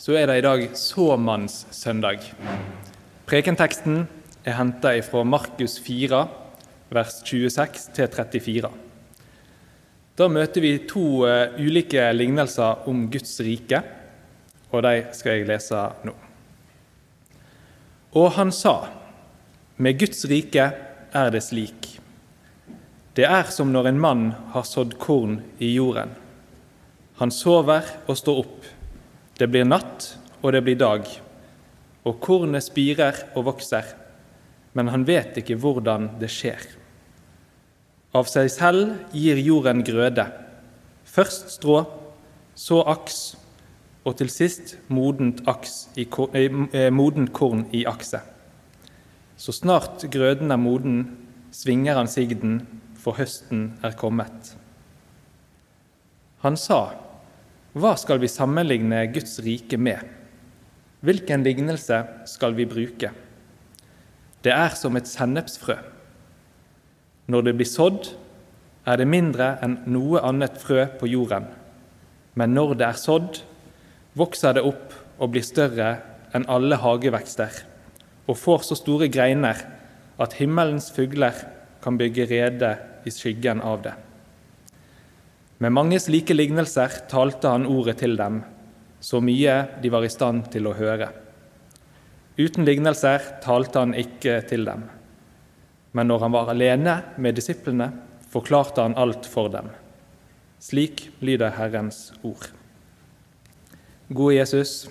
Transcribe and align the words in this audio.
så 0.00 0.14
er 0.16 0.30
det 0.30 0.38
i 0.40 0.44
dag 0.44 0.62
såmannssøndag. 0.80 2.22
Prekenteksten 3.28 4.06
er 4.48 4.56
henta 4.56 4.94
fra 5.04 5.26
Markus 5.28 5.74
4, 5.84 6.20
vers 6.88 7.18
26 7.28 7.90
34. 7.98 8.70
Da 10.16 10.28
møter 10.32 10.64
vi 10.64 10.72
to 10.88 11.26
eh, 11.28 11.52
ulike 11.60 12.08
lignelser 12.16 12.88
om 12.88 13.04
Guds 13.12 13.36
rike, 13.44 13.82
og 14.72 14.86
de 14.88 15.04
skal 15.16 15.36
jeg 15.36 15.50
lese 15.52 15.84
nå. 16.08 16.16
Og 18.16 18.32
han 18.40 18.56
sa, 18.56 18.74
med 19.76 20.00
Guds 20.00 20.24
rike 20.32 20.70
er 21.12 21.32
det 21.34 21.44
slik. 21.44 21.92
Det 23.16 23.28
er 23.28 23.52
som 23.52 23.68
når 23.68 23.92
en 23.92 24.00
mann 24.00 24.28
har 24.56 24.64
sådd 24.64 24.96
korn 25.02 25.42
i 25.60 25.74
jorden. 25.74 26.16
Han 27.20 27.32
sover 27.34 27.84
og 28.08 28.16
står 28.16 28.46
opp. 28.46 28.60
Det 29.40 29.48
blir 29.48 29.64
natt, 29.64 30.18
og 30.44 30.52
det 30.52 30.60
blir 30.66 30.76
dag. 30.76 31.06
Og 32.04 32.18
kornet 32.20 32.66
spirer 32.66 33.16
og 33.32 33.46
vokser, 33.46 33.86
men 34.76 34.90
han 34.92 35.06
vet 35.08 35.38
ikke 35.40 35.56
hvordan 35.62 36.10
det 36.20 36.28
skjer. 36.32 36.60
Av 38.12 38.28
seg 38.28 38.50
selv 38.52 39.16
gir 39.16 39.40
jorden 39.40 39.80
grøde. 39.86 40.26
Først 41.08 41.54
strå, 41.56 41.86
så 42.52 42.82
aks, 42.92 43.20
og 44.04 44.18
til 44.20 44.28
sist 44.28 44.76
modent, 44.92 45.40
i, 45.96 46.04
eh, 46.04 46.90
modent 46.92 47.32
korn 47.32 47.64
i 47.72 47.86
akse. 47.88 48.20
Så 49.36 49.52
snart 49.56 50.04
grøden 50.10 50.50
er 50.50 50.56
moden, 50.56 51.16
svinger 51.50 51.94
han 51.94 52.08
sigden, 52.08 52.66
for 52.94 53.16
høsten 53.16 53.78
er 53.82 53.96
kommet. 53.96 54.56
Han 56.40 56.56
sa, 56.56 56.92
hva 57.70 57.92
skal 57.94 58.18
vi 58.18 58.26
sammenligne 58.26 59.04
Guds 59.14 59.36
rike 59.44 59.78
med? 59.78 60.02
Hvilken 61.06 61.44
lignelse 61.46 62.00
skal 62.26 62.56
vi 62.58 62.66
bruke? 62.66 63.12
Det 64.42 64.50
er 64.50 64.74
som 64.74 64.96
et 64.98 65.06
sennepsfrø. 65.06 65.76
Når 67.30 67.46
det 67.46 67.54
blir 67.60 67.70
sådd, 67.70 68.10
er 68.90 68.98
det 68.98 69.06
mindre 69.06 69.52
enn 69.62 69.78
noe 69.86 70.18
annet 70.26 70.58
frø 70.58 70.88
på 70.98 71.12
jorden. 71.12 71.46
Men 72.34 72.56
når 72.58 72.74
det 72.80 72.88
er 72.88 72.98
sådd, 72.98 73.38
vokser 74.18 74.58
det 74.58 74.66
opp 74.66 74.96
og 75.20 75.30
blir 75.30 75.46
større 75.46 75.92
enn 76.34 76.48
alle 76.50 76.74
hagevekster, 76.80 77.54
og 78.26 78.38
får 78.38 78.66
så 78.66 78.82
store 78.82 79.06
greiner 79.12 79.62
at 80.18 80.38
himmelens 80.42 80.90
fugler 80.94 81.38
kan 81.84 81.98
bygge 82.00 82.26
rede 82.34 82.74
i 83.06 83.14
skyggen 83.14 83.62
av 83.62 83.84
det. 83.86 83.94
Med 85.60 85.74
mange 85.76 85.98
slike 86.00 86.32
lignelser 86.32 87.02
talte 87.10 87.50
han 87.52 87.66
ordet 87.68 87.98
til 88.00 88.14
dem, 88.16 88.38
så 89.00 89.18
mye 89.20 89.56
de 89.82 89.90
var 89.92 90.06
i 90.06 90.12
stand 90.12 90.46
til 90.52 90.70
å 90.70 90.72
høre. 90.72 91.10
Uten 92.40 92.64
lignelser 92.64 93.26
talte 93.44 93.82
han 93.82 93.92
ikke 93.92 94.38
til 94.48 94.64
dem, 94.64 94.86
men 95.92 96.08
når 96.08 96.22
han 96.24 96.32
var 96.32 96.48
alene 96.48 96.94
med 97.20 97.36
disiplene, 97.36 97.90
forklarte 98.32 98.86
han 98.86 98.96
alt 98.96 99.28
for 99.28 99.50
dem. 99.52 99.68
Slik 100.64 101.10
lyder 101.20 101.52
Herrens 101.58 102.14
ord. 102.24 102.46
Gode 104.08 104.38
Jesus, 104.38 104.88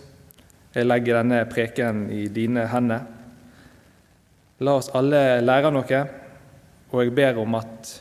jeg 0.75 0.85
legger 0.85 1.18
denne 1.18 1.40
preken 1.50 2.03
i 2.13 2.28
dine 2.29 2.68
hender. 2.69 3.08
La 4.62 4.78
oss 4.78 4.91
alle 4.94 5.40
lære 5.41 5.74
noe, 5.74 6.03
og 6.94 7.02
jeg 7.02 7.16
ber 7.18 7.41
om 7.41 7.58
at 7.58 7.96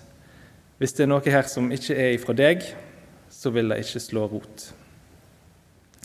hvis 0.79 0.95
det 0.95 1.05
er 1.05 1.11
noe 1.11 1.33
her 1.35 1.47
som 1.51 1.73
ikke 1.75 1.97
er 1.99 2.13
ifra 2.15 2.35
deg, 2.39 2.63
så 3.31 3.51
vil 3.55 3.73
det 3.73 3.81
ikke 3.83 4.03
slå 4.03 4.27
rot. 4.31 4.69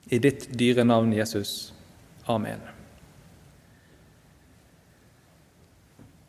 I 0.10 0.20
ditt 0.22 0.48
dyre 0.58 0.86
navn, 0.86 1.14
Jesus. 1.14 1.72
Amen. 2.30 2.62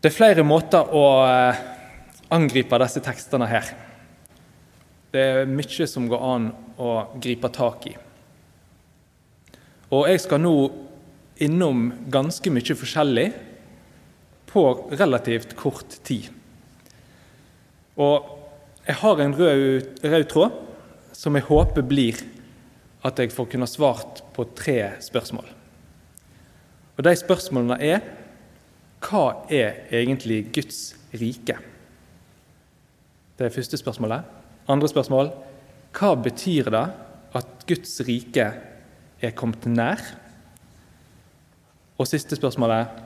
Det 0.00 0.10
er 0.10 0.16
flere 0.16 0.44
måter 0.44 0.92
å 0.92 1.04
eh, 1.24 1.60
angripe 2.36 2.78
disse 2.82 3.00
tekstene 3.04 3.48
her. 3.48 3.72
Det 5.14 5.22
er 5.24 5.48
mye 5.48 5.86
som 5.88 6.08
går 6.10 6.24
an 6.28 6.50
å 6.76 6.92
gripe 7.22 7.48
tak 7.54 7.88
i. 7.88 7.94
Og 9.94 10.08
jeg 10.10 10.20
skal 10.20 10.42
nå 10.42 10.54
innom 11.44 11.86
ganske 12.12 12.52
mye 12.52 12.76
forskjellig 12.76 13.28
på 14.50 14.64
relativt 14.92 15.56
kort 15.56 15.96
tid. 16.04 16.28
Og 17.96 18.30
jeg 18.86 18.96
har 19.00 19.20
en 19.20 19.36
rød, 19.38 19.82
rød, 20.04 20.24
tråd 20.28 20.56
som 21.14 21.36
jeg 21.38 21.46
håper 21.46 21.86
blir 21.86 22.18
at 23.04 23.18
jeg 23.20 23.32
får 23.32 23.48
kunne 23.52 23.68
svart 23.68 24.22
på 24.34 24.46
tre 24.56 24.96
spørsmål. 25.04 25.46
Og 26.96 27.04
De 27.04 27.14
spørsmålene 27.16 27.78
er 27.82 28.02
hva 29.04 29.44
er 29.52 29.84
egentlig 29.92 30.46
Guds 30.54 30.94
rike? 31.12 31.58
Det 33.38 33.46
er 33.46 33.52
første 33.54 33.76
spørsmålet. 33.76 34.22
Andre 34.68 34.88
spørsmål 34.88 35.32
hva 35.94 36.14
betyr 36.18 36.70
det 36.74 36.84
at 37.34 37.66
Guds 37.68 37.98
rike 38.06 38.46
er 39.22 39.34
kommet 39.36 39.66
nær? 39.70 40.00
Og 41.98 42.08
siste 42.10 42.38
spørsmålet 42.38 43.02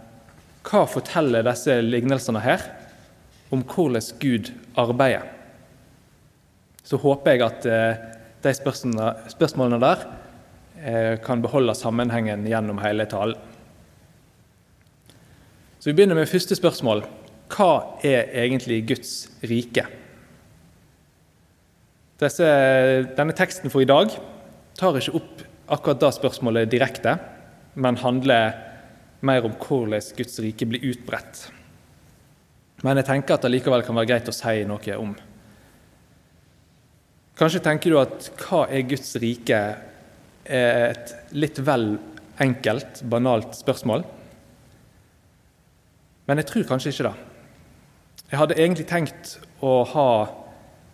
hva 0.68 0.84
forteller 0.88 1.44
disse 1.46 1.74
lignelsene 1.84 2.40
her 2.44 2.64
om 3.50 3.64
hvordan 3.64 4.02
Gud 4.20 4.52
arbeider? 4.76 5.38
så 6.88 6.96
håper 7.02 7.36
jeg 7.36 7.44
at 7.44 7.66
eh, 7.68 8.04
de 8.44 8.54
spørsmålene 8.54 9.80
der 9.82 10.04
eh, 10.80 11.14
kan 11.20 11.42
beholde 11.44 11.74
sammenhengen 11.76 12.46
gjennom 12.48 12.80
hele 12.80 13.04
talen. 13.10 13.36
Så 15.78 15.90
Vi 15.90 15.96
begynner 15.98 16.16
med 16.18 16.30
første 16.30 16.56
spørsmål. 16.56 17.04
Hva 17.52 17.98
er 18.04 18.32
egentlig 18.44 18.80
Guds 18.88 19.12
rike? 19.46 19.84
Disse, 22.18 22.48
denne 23.14 23.36
teksten 23.36 23.70
for 23.70 23.84
i 23.84 23.88
dag 23.88 24.16
tar 24.78 24.96
ikke 24.98 25.20
opp 25.20 25.44
akkurat 25.68 26.00
det 26.02 26.14
spørsmålet 26.16 26.72
direkte, 26.72 27.18
men 27.78 28.00
handler 28.00 28.56
mer 29.20 29.44
om 29.44 29.54
hvordan 29.60 30.00
Guds 30.16 30.40
rike 30.42 30.66
blir 30.66 30.88
utbredt. 30.88 31.46
Men 32.86 33.00
jeg 33.00 33.08
tenker 33.08 33.34
at 33.34 33.44
det 33.44 33.50
likevel 33.52 33.82
kan 33.86 33.96
være 33.98 34.12
greit 34.12 34.30
å 34.30 34.34
si 34.34 34.62
noe 34.68 35.00
om 35.00 35.16
Kanskje 37.38 37.62
tenker 37.62 37.92
du 37.92 38.00
at 38.00 38.32
hva 38.42 38.64
er 38.66 38.82
Guds 38.90 39.12
rike? 39.22 39.58
er 40.48 40.94
et 40.94 41.12
litt 41.36 41.60
vel 41.60 41.98
enkelt, 42.40 43.02
banalt 43.10 43.56
spørsmål. 43.58 44.04
Men 46.28 46.40
jeg 46.40 46.48
tror 46.50 46.68
kanskje 46.68 46.92
ikke 46.92 47.08
det. 47.08 47.14
Jeg 48.28 48.40
hadde 48.40 48.58
egentlig 48.58 48.86
tenkt 48.88 49.34
å 49.64 49.82
ha 49.92 50.08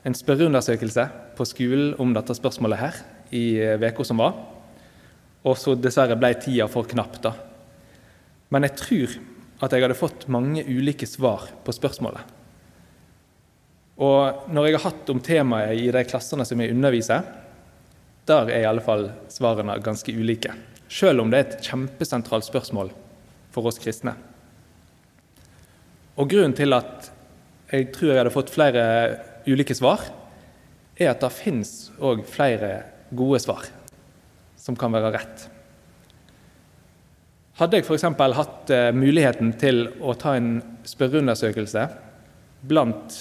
en 0.06 0.14
spørreundersøkelse 0.14 1.06
på 1.38 1.46
skolen 1.48 1.94
om 2.02 2.12
dette 2.14 2.36
spørsmålet 2.36 2.80
her 2.82 3.00
i 3.34 3.44
uka 3.82 4.06
som 4.06 4.20
var, 4.22 4.36
og 5.44 5.56
så 5.58 5.74
dessverre 5.74 6.16
ble 6.18 6.30
tida 6.38 6.68
for 6.70 6.86
knapp. 6.86 7.18
da. 7.22 7.32
Men 8.50 8.68
jeg 8.68 8.76
tror 8.78 9.16
at 9.64 9.74
jeg 9.74 9.84
hadde 9.84 9.98
fått 9.98 10.26
mange 10.32 10.64
ulike 10.66 11.06
svar 11.08 11.48
på 11.64 11.74
spørsmålet. 11.74 12.22
Og 14.04 14.50
når 14.50 14.66
jeg 14.66 14.76
har 14.76 14.86
hatt 14.88 15.10
om 15.12 15.22
temaet 15.22 15.78
i 15.78 15.90
de 15.94 16.02
klassene 16.08 16.46
som 16.46 16.60
jeg 16.60 16.74
underviser, 16.74 17.22
der 18.26 18.50
er 18.50 18.64
i 18.64 18.68
alle 18.68 18.82
fall 18.84 19.06
svarene 19.30 19.76
ganske 19.84 20.12
ulike. 20.12 20.54
Selv 20.90 21.22
om 21.22 21.30
det 21.30 21.38
er 21.38 21.46
et 21.46 21.68
kjempesentralt 21.68 22.46
spørsmål 22.46 22.90
for 23.54 23.70
oss 23.70 23.78
kristne. 23.82 24.16
Og 26.18 26.30
Grunnen 26.30 26.54
til 26.56 26.74
at 26.74 27.10
jeg 27.72 27.90
tror 27.94 28.12
jeg 28.12 28.20
hadde 28.20 28.34
fått 28.34 28.52
flere 28.54 28.82
ulike 29.48 29.74
svar, 29.74 30.02
er 30.94 31.10
at 31.10 31.22
det 31.22 31.32
fins 31.34 31.90
òg 31.98 32.22
flere 32.28 32.84
gode 33.14 33.40
svar 33.42 33.66
som 34.58 34.78
kan 34.78 34.94
være 34.94 35.10
rett. 35.16 35.48
Hadde 37.54 37.78
jeg 37.78 37.86
f.eks. 37.86 38.02
hatt 38.34 38.70
eh, 38.74 38.88
muligheten 38.90 39.52
til 39.60 39.84
å 40.02 40.16
ta 40.18 40.32
en 40.34 40.56
spørreundersøkelse 40.90 41.84
blant 42.66 43.18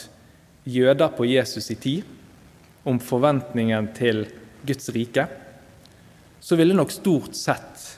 jøder 0.66 1.12
på 1.14 1.28
Jesus' 1.30 1.70
i 1.70 1.78
tid 1.78 2.88
om 2.90 2.98
forventningen 2.98 3.92
til 3.94 4.24
Guds 4.66 4.90
rike, 4.96 5.28
så 6.42 6.58
ville 6.58 6.74
nok 6.74 6.92
stort 6.92 7.38
sett 7.38 7.92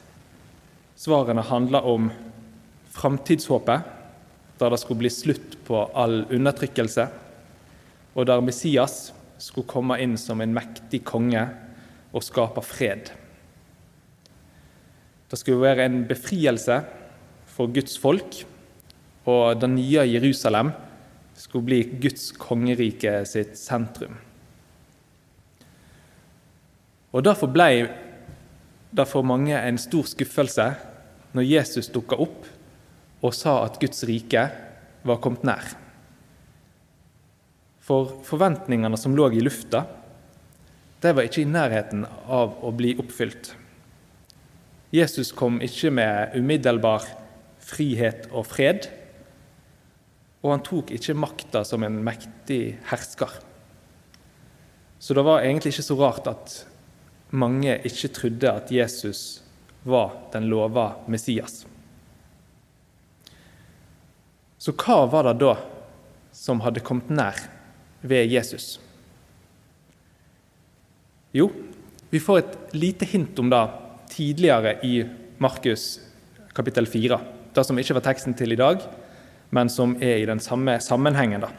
Svarene 0.95 1.43
handla 1.43 1.81
om 1.85 2.07
framtidshåpet, 2.95 3.81
der 4.57 4.71
det 4.71 4.79
skulle 4.79 5.03
bli 5.03 5.11
slutt 5.11 5.57
på 5.67 5.81
all 5.91 6.23
undertrykkelse, 6.31 7.03
og 8.15 8.27
der 8.27 8.41
Messias 8.41 9.11
skulle 9.37 9.67
komme 9.67 9.99
inn 10.01 10.15
som 10.17 10.39
en 10.41 10.55
mektig 10.55 11.03
konge 11.05 11.43
og 12.15 12.23
skape 12.23 12.63
fred. 12.63 13.11
Det 15.29 15.39
skulle 15.39 15.63
være 15.63 15.87
en 15.87 16.03
befrielse 16.07 16.79
for 17.55 17.71
Guds 17.73 17.97
folk, 17.97 18.43
og 19.25 19.59
det 19.61 19.69
nye 19.73 20.05
Jerusalem 20.05 20.71
skulle 21.35 21.65
bli 21.65 21.81
Guds 22.01 22.29
kongerike 22.37 23.17
sitt 23.27 23.57
sentrum. 23.59 24.15
Og 27.15 27.23
Derfor 27.23 27.47
ble 27.47 27.69
det 28.95 29.07
for 29.07 29.23
mange 29.27 29.55
en 29.55 29.79
stor 29.79 30.07
skuffelse 30.07 30.67
når 31.35 31.47
Jesus 31.47 31.89
dukka 31.91 32.19
opp 32.19 32.45
og 33.25 33.33
sa 33.35 33.57
at 33.65 33.79
Guds 33.81 34.03
rike 34.07 34.45
var 35.05 35.19
kommet 35.23 35.45
nær. 35.47 35.73
For 37.85 38.17
forventningene 38.25 38.97
som 38.97 39.15
lå 39.17 39.29
i 39.31 39.43
lufta, 39.43 39.85
de 41.01 41.11
var 41.13 41.27
ikke 41.27 41.43
i 41.43 41.49
nærheten 41.49 42.05
av 42.05 42.57
å 42.65 42.71
bli 42.75 42.95
oppfylt. 43.01 43.53
Jesus 44.93 45.31
kom 45.35 45.57
ikke 45.63 45.91
med 45.93 46.35
umiddelbar 46.37 47.07
frihet 47.65 48.27
og 48.31 48.45
fred, 48.47 48.87
og 50.45 50.51
han 50.53 50.63
tok 50.65 50.91
ikke 50.93 51.17
makta 51.17 51.63
som 51.65 51.83
en 51.83 51.97
mektig 52.05 52.77
hersker. 52.91 53.31
Så 54.99 55.17
det 55.17 55.25
var 55.25 55.41
egentlig 55.41 55.73
ikke 55.73 55.87
så 55.87 55.97
rart 55.97 56.27
at 56.29 56.59
mange 57.35 57.79
ikke 57.87 58.13
trodde 58.13 58.51
at 58.51 58.71
Jesus 58.71 59.41
var 59.85 60.13
den 60.33 60.47
lova 60.49 60.91
Messias. 61.09 61.65
Så 64.57 64.73
hva 64.73 65.03
var 65.09 65.27
det 65.29 65.39
da 65.43 65.55
som 66.33 66.61
hadde 66.65 66.81
kommet 66.85 67.11
nær 67.13 67.37
ved 68.01 68.29
Jesus? 68.31 68.79
Jo, 71.35 71.49
vi 72.09 72.21
får 72.21 72.39
et 72.39 72.55
lite 72.77 73.05
hint 73.09 73.37
om 73.41 73.49
det 73.51 73.65
tidligere 74.15 74.77
i 74.83 75.05
Markus 75.37 75.99
kapittel 76.55 76.87
4. 76.87 77.19
Det 77.53 77.63
som 77.67 77.79
ikke 77.79 77.97
var 77.97 78.05
teksten 78.05 78.35
til 78.37 78.55
i 78.55 78.59
dag, 78.59 78.79
men 79.51 79.69
som 79.71 79.95
er 79.99 80.21
i 80.21 80.27
den 80.27 80.39
samme 80.39 80.77
sammenhengen. 80.83 81.43
Da, 81.43 81.49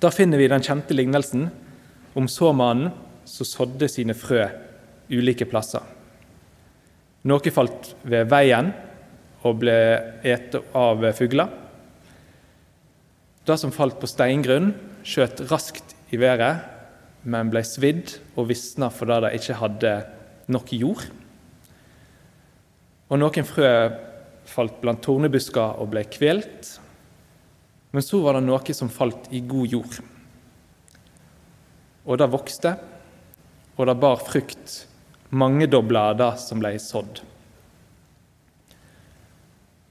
da 0.00 0.10
finner 0.12 0.40
vi 0.40 0.48
den 0.48 0.64
kjente 0.64 0.96
lignelsen 0.96 1.50
om 2.16 2.28
såmannen 2.28 2.92
som 3.28 3.48
sådde 3.48 3.88
sine 3.92 4.16
frø 4.16 4.46
ulike 5.12 5.46
plasser. 5.48 5.84
Noe 7.28 7.52
falt 7.54 7.92
ved 8.08 8.30
veien 8.32 8.72
og 9.46 9.60
ble 9.60 9.76
ete 10.26 10.62
av 10.78 11.04
fugler. 11.18 11.52
Det 13.44 13.58
som 13.58 13.74
falt 13.74 14.00
på 14.00 14.08
steingrunn, 14.10 14.72
skjøt 15.04 15.44
raskt 15.50 15.94
i 16.14 16.18
været, 16.20 16.62
men 17.22 17.50
ble 17.52 17.62
svidd 17.66 18.16
og 18.36 18.48
visna 18.48 18.88
fordi 18.90 19.20
det 19.24 19.32
ikke 19.38 19.60
hadde 19.60 19.94
nok 20.50 20.72
jord. 20.74 21.04
Og 23.12 23.20
noen 23.20 23.46
frø 23.46 23.68
falt 24.48 24.80
blant 24.82 25.02
tornebusker 25.04 25.78
og 25.80 25.90
ble 25.92 26.04
kvelt. 26.10 26.70
Men 27.92 28.04
så 28.04 28.22
var 28.24 28.38
det 28.38 28.46
noe 28.46 28.76
som 28.76 28.90
falt 28.92 29.28
i 29.30 29.42
god 29.44 29.76
jord. 29.76 29.98
Og 32.08 32.18
det 32.18 32.30
vokste, 32.32 32.72
og 33.76 33.86
det 33.86 33.98
bar 34.00 34.24
frukt, 34.24 34.80
mangedobla 35.30 36.08
det 36.18 36.32
som 36.42 36.60
ble 36.62 36.74
sådd. 36.82 37.22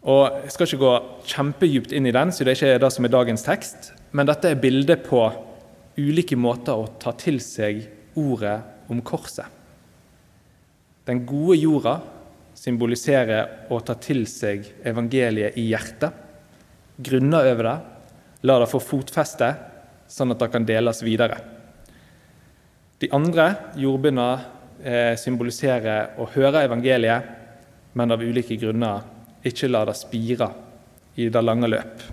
Og 0.02 0.42
Jeg 0.44 0.52
skal 0.52 0.68
ikke 0.68 0.82
gå 0.82 0.94
kjempedypt 1.30 1.94
inn 1.94 2.10
i 2.10 2.16
den, 2.16 2.34
så 2.34 2.44
det 2.44 2.56
er 2.56 2.58
ikke 2.58 2.82
det 2.82 2.92
som 2.96 3.06
er 3.06 3.14
dagens 3.14 3.46
tekst, 3.46 3.92
men 4.18 4.26
dette 4.26 4.50
er 4.50 4.60
bildet 4.60 5.06
på 5.06 5.22
ulike 6.02 6.36
måter 6.36 6.74
å 6.74 6.90
ta 7.00 7.14
til 7.14 7.38
seg 7.44 7.86
ordet 8.18 8.58
om 8.90 9.02
korset. 9.06 9.61
Den 11.08 11.24
gode 11.26 11.58
jorda 11.58 11.96
symboliserer 12.58 13.72
å 13.74 13.80
ta 13.82 13.96
til 13.98 14.26
seg 14.30 14.68
evangeliet 14.86 15.58
i 15.58 15.70
hjertet, 15.72 16.14
grunne 17.02 17.40
over 17.42 17.68
det, 17.68 17.78
la 18.46 18.58
det 18.62 18.70
få 18.70 18.82
fotfeste, 18.84 19.50
sånn 20.12 20.34
at 20.34 20.42
det 20.42 20.50
kan 20.54 20.66
deles 20.68 21.02
videre. 21.06 21.40
De 23.02 23.10
andre 23.18 23.48
jordbundna 23.82 24.28
eh, 24.84 25.14
symboliserer 25.18 26.20
å 26.22 26.28
høre 26.36 26.66
evangeliet, 26.68 27.30
men 27.98 28.14
av 28.14 28.22
ulike 28.22 28.58
grunner 28.62 29.02
ikke 29.48 29.72
la 29.72 29.84
det 29.90 29.98
spire 29.98 30.52
i 31.18 31.30
det 31.34 31.42
lange 31.42 31.70
løp. 31.72 32.04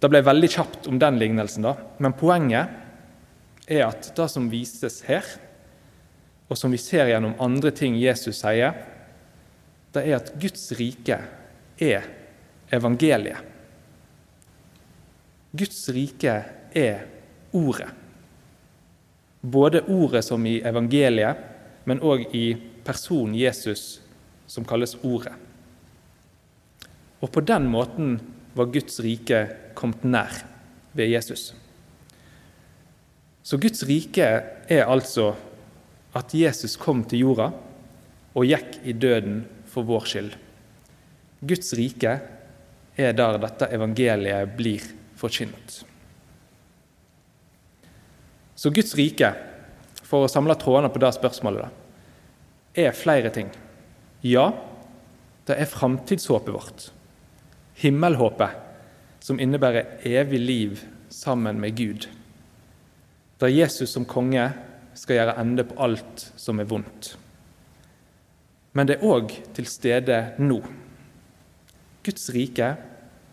Det 0.00 0.08
ble 0.08 0.22
veldig 0.24 0.50
kjapt 0.50 0.88
om 0.90 0.98
den 0.98 1.20
lignelsen, 1.20 1.66
da, 1.68 1.76
men 2.00 2.16
poenget 2.16 3.68
er 3.70 3.84
at 3.86 4.10
det 4.16 4.26
som 4.32 4.48
vises 4.50 5.02
her, 5.06 5.22
og 6.50 6.58
som 6.58 6.72
vi 6.74 6.80
ser 6.82 7.06
gjennom 7.06 7.38
andre 7.42 7.70
ting 7.70 7.94
Jesus 8.00 8.42
sier, 8.42 8.74
det 9.94 10.02
er 10.02 10.16
at 10.18 10.32
Guds 10.42 10.66
rike 10.78 11.18
er 11.78 12.08
evangeliet. 12.74 13.46
Guds 15.50 15.88
rike 15.94 16.34
er 16.74 17.06
ordet. 17.54 17.88
Både 19.40 19.82
ordet 19.90 20.22
som 20.26 20.42
i 20.46 20.58
evangeliet, 20.66 21.38
men 21.88 22.02
òg 22.02 22.26
i 22.36 22.52
personen 22.84 23.34
Jesus, 23.38 24.00
som 24.50 24.66
kalles 24.66 24.96
Ordet. 25.06 25.32
Og 27.20 27.30
på 27.30 27.42
den 27.44 27.66
måten 27.70 28.18
var 28.56 28.70
Guds 28.72 28.98
rike 29.04 29.44
kommet 29.78 30.04
nær 30.04 30.40
ved 30.96 31.12
Jesus. 31.12 31.52
Så 33.42 33.58
Guds 33.58 33.84
rike 33.88 34.26
er 34.68 34.90
altså 34.90 35.32
at 36.16 36.34
Jesus 36.34 36.76
kom 36.80 37.04
til 37.06 37.26
jorda 37.26 37.50
og 38.34 38.46
gikk 38.46 38.80
i 38.86 38.94
døden 38.94 39.44
for 39.70 39.86
vår 39.86 40.08
skyld. 40.10 40.32
Guds 41.40 41.72
rike 41.78 42.16
er 43.00 43.14
der 43.16 43.38
dette 43.40 43.70
evangeliet 43.72 44.56
blir 44.58 44.84
forkynt. 45.18 45.80
Så 48.60 48.72
Guds 48.74 48.92
rike, 48.98 49.32
for 50.04 50.26
å 50.26 50.30
samle 50.30 50.56
trådene 50.58 50.90
på 50.92 51.00
det 51.00 51.14
spørsmålet, 51.16 51.70
er 52.76 52.96
flere 52.96 53.30
ting. 53.32 53.48
Ja, 54.20 54.50
det 55.48 55.56
er 55.56 55.70
framtidshåpet 55.70 56.52
vårt. 56.52 56.90
Himmelhåpet, 57.80 58.58
som 59.24 59.40
innebærer 59.40 60.02
evig 60.04 60.40
liv 60.42 60.82
sammen 61.08 61.60
med 61.62 61.78
Gud. 61.78 62.08
Der 63.40 63.48
Jesus 63.48 63.94
som 63.94 64.04
konge 64.04 64.50
skal 65.00 65.16
gjøre 65.16 65.36
ende 65.40 65.64
på 65.64 65.78
alt 65.80 66.26
som 66.36 66.60
er 66.60 66.68
vondt. 66.68 67.14
Men 68.76 68.86
det 68.86 68.98
er 68.98 69.06
òg 69.08 69.32
til 69.56 69.66
stede 69.66 70.18
nå. 70.38 70.60
Guds 72.04 72.28
rike 72.34 72.68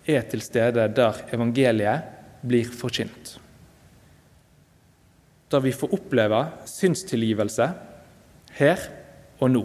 er 0.07 0.23
til 0.31 0.43
stede 0.43 0.87
der 0.95 1.19
evangeliet 1.35 2.07
blir 2.47 2.71
forkynt. 2.71 3.35
Der 5.51 5.63
vi 5.63 5.75
får 5.75 5.93
oppleve 5.95 6.41
synstilgivelse 6.67 7.67
her 8.57 8.87
og 9.39 9.51
nå. 9.51 9.63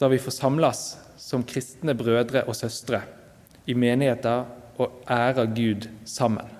Der 0.00 0.12
vi 0.12 0.20
får 0.20 0.36
samles 0.36 0.82
som 1.20 1.44
kristne 1.46 1.94
brødre 1.96 2.44
og 2.44 2.56
søstre 2.56 3.00
i 3.66 3.74
menigheter 3.74 4.44
og 4.76 5.00
ære 5.10 5.46
Gud 5.56 5.88
sammen. 6.04 6.50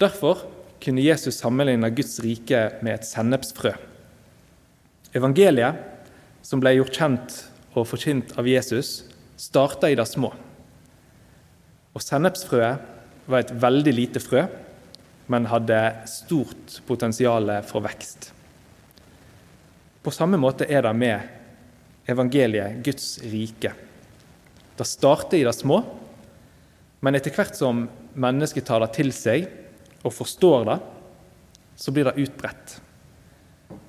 Derfor 0.00 0.42
kunne 0.82 1.04
Jesus 1.04 1.38
sammenligne 1.38 1.90
Guds 1.94 2.18
rike 2.24 2.64
med 2.82 2.96
et 2.96 3.06
sennepsfrø. 3.06 3.72
Evangeliet, 5.14 5.78
som 6.42 6.62
ble 6.62 6.74
gjort 6.74 6.96
kjent 6.96 7.36
og 7.76 7.86
forkynt 7.86 8.34
av 8.40 8.48
Jesus, 8.48 9.04
starta 9.38 9.90
i 9.90 9.96
det 9.98 10.06
små. 10.08 10.32
Og 11.92 12.02
Sennepsfrøet 12.02 13.28
var 13.30 13.42
et 13.42 13.54
veldig 13.62 13.94
lite 13.94 14.22
frø, 14.22 14.46
men 15.30 15.48
hadde 15.48 15.78
stort 16.10 16.80
potensial 16.88 17.50
for 17.68 17.84
vekst. 17.84 18.32
På 20.02 20.10
samme 20.10 20.40
måte 20.40 20.66
er 20.66 20.82
det 20.82 20.92
med 20.98 22.10
evangeliet, 22.10 22.80
Guds 22.82 23.20
rike. 23.22 23.70
Det 24.76 24.88
starter 24.88 25.38
i 25.38 25.46
det 25.46 25.54
små, 25.54 25.78
men 27.02 27.18
etter 27.18 27.34
hvert 27.34 27.54
som 27.58 27.84
mennesket 28.18 28.66
tar 28.66 28.82
det 28.82 28.94
til 28.96 29.12
seg 29.14 29.46
og 30.02 30.14
forstår 30.14 30.64
det, 30.68 30.78
så 31.76 31.94
blir 31.94 32.08
det 32.08 32.18
utbredt. 32.22 32.76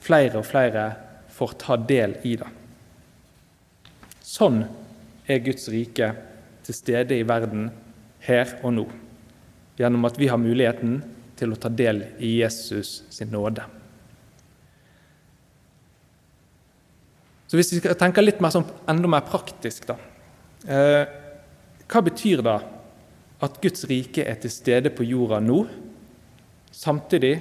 Flere 0.03 0.39
og 0.39 0.47
flere 0.47 0.85
får 1.33 1.55
ta 1.61 1.77
del 1.77 2.15
i 2.27 2.35
det. 2.39 2.49
Sånn 4.23 4.63
er 5.27 5.43
Guds 5.45 5.67
rike 5.71 6.13
til 6.63 6.77
stede 6.77 7.17
i 7.17 7.25
verden 7.27 7.69
her 8.23 8.57
og 8.63 8.75
nå, 8.77 8.85
gjennom 9.77 10.07
at 10.07 10.17
vi 10.19 10.29
har 10.31 10.41
muligheten 10.41 11.01
til 11.39 11.53
å 11.53 11.59
ta 11.59 11.69
del 11.69 12.05
i 12.23 12.37
Jesus 12.39 13.01
sin 13.11 13.33
nåde. 13.33 13.65
Så 17.47 17.57
Hvis 17.59 17.73
vi 17.75 17.81
skal 17.83 17.97
tenke 17.99 18.23
litt 18.23 18.39
mer 18.41 18.49
sånn, 18.49 18.65
enda 18.89 19.09
mer 19.11 19.25
praktisk, 19.27 19.85
da. 19.85 19.99
Eh, 20.65 21.03
hva 21.85 22.01
betyr 22.01 22.41
det 22.41 22.55
at 23.43 23.59
Guds 23.61 23.85
rike 23.89 24.23
er 24.25 24.39
til 24.41 24.49
stede 24.49 24.89
på 24.95 25.05
jorda 25.05 25.37
nå, 25.43 25.59
samtidig 26.73 27.37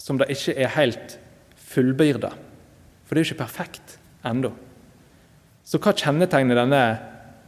som 0.00 0.18
det 0.20 0.30
ikke 0.34 0.56
er 0.58 0.74
helt 0.74 1.16
fullbyrda? 1.70 2.32
For 3.06 3.14
det 3.14 3.22
er 3.22 3.24
jo 3.24 3.32
ikke 3.32 3.44
perfekt 3.44 3.96
ennå. 4.26 4.52
Så 5.64 5.78
hva 5.78 5.94
kjennetegner 5.94 6.58
denne 6.58 6.84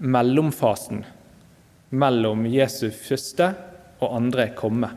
mellomfasen 0.03 1.03
mellom 1.99 2.47
Jesu 2.51 2.89
første 2.95 3.53
og 4.03 4.17
andre 4.17 4.49
komme? 4.59 4.91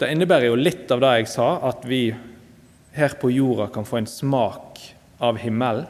Det 0.00 0.08
innebærer 0.08 0.48
jo 0.48 0.56
litt 0.56 0.90
av 0.94 1.02
det 1.02 1.12
jeg 1.18 1.30
sa, 1.34 1.48
at 1.68 1.82
vi 1.84 2.06
her 2.96 3.14
på 3.20 3.30
jorda 3.34 3.68
kan 3.74 3.84
få 3.84 4.00
en 4.00 4.08
smak 4.08 4.80
av 5.20 5.38
himmelen. 5.42 5.84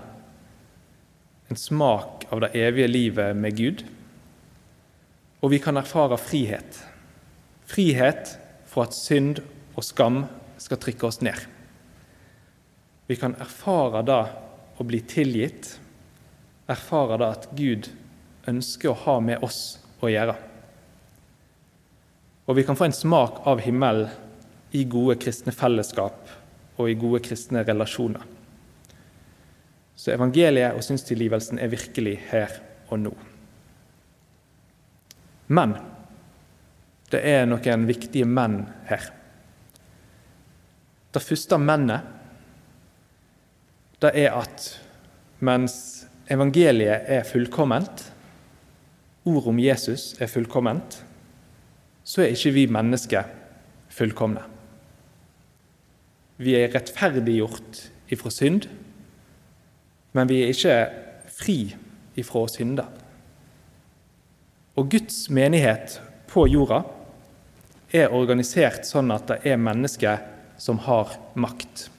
En 1.51 1.59
smak 1.59 2.27
av 2.31 2.43
det 2.43 2.51
evige 2.59 2.91
livet 2.91 3.39
med 3.39 3.57
Gud. 3.59 3.85
Og 5.41 5.51
vi 5.55 5.61
kan 5.63 5.79
erfare 5.81 6.19
frihet. 6.21 6.83
Frihet 7.71 8.35
for 8.69 8.87
at 8.87 8.97
synd 8.97 9.41
og 9.75 9.85
skam 9.87 10.25
skal 10.61 10.81
trykke 10.81 11.09
oss 11.09 11.21
ned. 11.25 11.39
Vi 13.09 13.17
kan 13.19 13.35
erfare 13.41 14.05
det 14.07 14.21
å 14.79 14.87
bli 14.87 15.01
tilgitt, 15.09 15.73
erfare 16.71 17.19
det 17.19 17.31
at 17.35 17.49
Gud 17.57 17.89
ønsker 18.51 18.93
å 18.93 19.01
ha 19.07 19.17
med 19.25 19.43
oss 19.45 19.81
å 20.01 20.11
gjøre. 20.13 20.37
Og 22.47 22.57
vi 22.59 22.65
kan 22.67 22.79
få 22.79 22.89
en 22.89 22.97
smak 22.97 23.43
av 23.47 23.63
himmelen 23.65 24.11
i 24.75 24.85
gode 24.87 25.17
kristne 25.23 25.55
fellesskap 25.55 26.31
og 26.79 26.91
i 26.91 26.97
gode 26.99 27.21
kristne 27.25 27.65
relasjoner. 27.67 28.23
Så 29.99 30.15
evangeliet 30.15 30.77
og 30.77 30.85
synstilgivelsen 30.87 31.61
er 31.61 31.73
virkelig 31.73 32.17
her 32.31 32.55
og 32.89 33.03
nå. 33.03 33.13
Men 35.51 35.75
det 37.11 37.21
er 37.27 37.49
noen 37.51 37.89
viktige 37.89 38.29
menn 38.29 38.63
her. 38.87 39.09
Det 41.11 41.23
første 41.25 41.59
mennet 41.59 42.19
det 44.01 44.13
er 44.23 44.37
at 44.39 44.69
mens 45.45 45.75
evangeliet 46.31 47.09
er 47.11 47.27
fullkomment, 47.27 48.05
ordet 49.27 49.51
om 49.51 49.59
Jesus 49.61 50.15
er 50.23 50.31
fullkomment, 50.31 51.01
så 52.05 52.23
er 52.23 52.33
ikke 52.33 52.55
vi 52.55 52.65
mennesker 52.71 53.27
fullkomne. 53.93 54.47
Vi 56.41 56.55
er 56.57 56.71
rettferdiggjort 56.73 57.83
ifra 58.15 58.33
synd, 58.33 58.71
men 60.17 60.31
vi 60.31 60.41
er 60.45 60.55
ikke 60.55 60.79
fri 61.37 61.59
ifra 62.19 62.47
synder. 62.49 62.89
Og 64.81 64.89
Guds 64.89 65.27
menighet 65.29 65.99
på 66.31 66.47
jorda 66.49 66.79
er 67.93 68.15
organisert 68.17 68.87
sånn 68.89 69.11
at 69.13 69.27
det 69.29 69.37
er 69.51 69.61
mennesker 69.61 70.23
som 70.61 70.79
har 70.87 71.13
makt. 71.37 71.91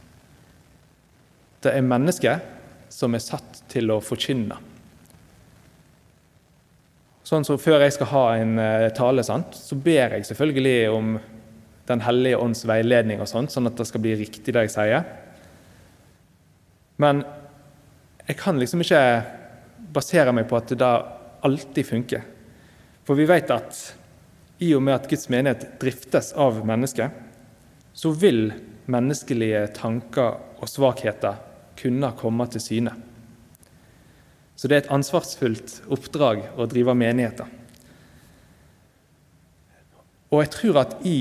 Det 1.61 1.75
er 1.77 1.85
mennesker 1.85 2.41
som 2.89 3.13
er 3.13 3.21
satt 3.21 3.61
til 3.69 3.93
å 3.93 3.99
forkynne. 4.01 4.57
Sånn 7.21 7.45
som 7.45 7.61
Før 7.61 7.85
jeg 7.85 7.93
skal 7.95 8.09
ha 8.15 8.23
en 8.39 8.57
eh, 8.59 8.87
tale, 8.97 9.21
sant, 9.23 9.53
så 9.53 9.77
ber 9.77 10.17
jeg 10.17 10.25
selvfølgelig 10.31 10.89
om 10.91 11.13
Den 11.91 12.01
hellige 12.05 12.37
ånds 12.39 12.61
veiledning, 12.65 13.19
og 13.19 13.27
sånt, 13.27 13.51
sånn 13.51 13.67
at 13.67 13.75
det 13.75 13.85
skal 13.89 14.01
bli 14.03 14.13
riktig, 14.15 14.53
det 14.53 14.61
jeg 14.63 14.71
sier. 14.71 15.01
Men 17.01 17.23
jeg 18.27 18.37
kan 18.39 18.59
liksom 18.61 18.83
ikke 18.85 19.01
basere 19.91 20.31
meg 20.31 20.47
på 20.47 20.59
at 20.59 20.71
det 20.77 20.91
alltid 21.43 21.89
funker. 21.89 22.30
For 23.11 23.19
vi 23.19 23.25
vet 23.27 23.49
at 23.51 23.75
i 24.63 24.69
og 24.71 24.85
med 24.87 24.93
at 24.95 25.07
Guds 25.11 25.27
menighet 25.27 25.65
driftes 25.81 26.29
av 26.39 26.61
mennesket, 26.63 27.11
så 27.91 28.13
vil 28.15 28.53
menneskelige 28.87 29.65
tanker 29.75 30.37
og 30.63 30.69
svakheter 30.71 31.41
kunne 31.81 32.07
komme 32.15 32.45
til 32.53 32.63
syne. 32.63 32.93
Så 34.55 34.71
det 34.71 34.77
er 34.77 34.83
et 34.85 34.93
ansvarsfullt 34.95 35.73
oppdrag 35.91 36.45
å 36.55 36.67
drive 36.71 36.95
menigheter. 36.95 37.49
Og 40.31 40.45
jeg 40.45 40.51
tror 40.53 40.79
at 40.85 40.93
i, 41.03 41.17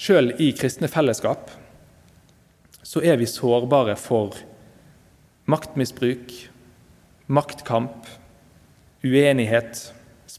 selv 0.00 0.40
i 0.40 0.54
kristne 0.56 0.88
fellesskap 0.88 1.52
så 2.80 3.02
er 3.04 3.20
vi 3.20 3.28
sårbare 3.28 3.98
for 4.00 4.40
maktmisbruk, 5.52 6.32
maktkamp, 7.28 8.08
uenighet, 9.04 9.84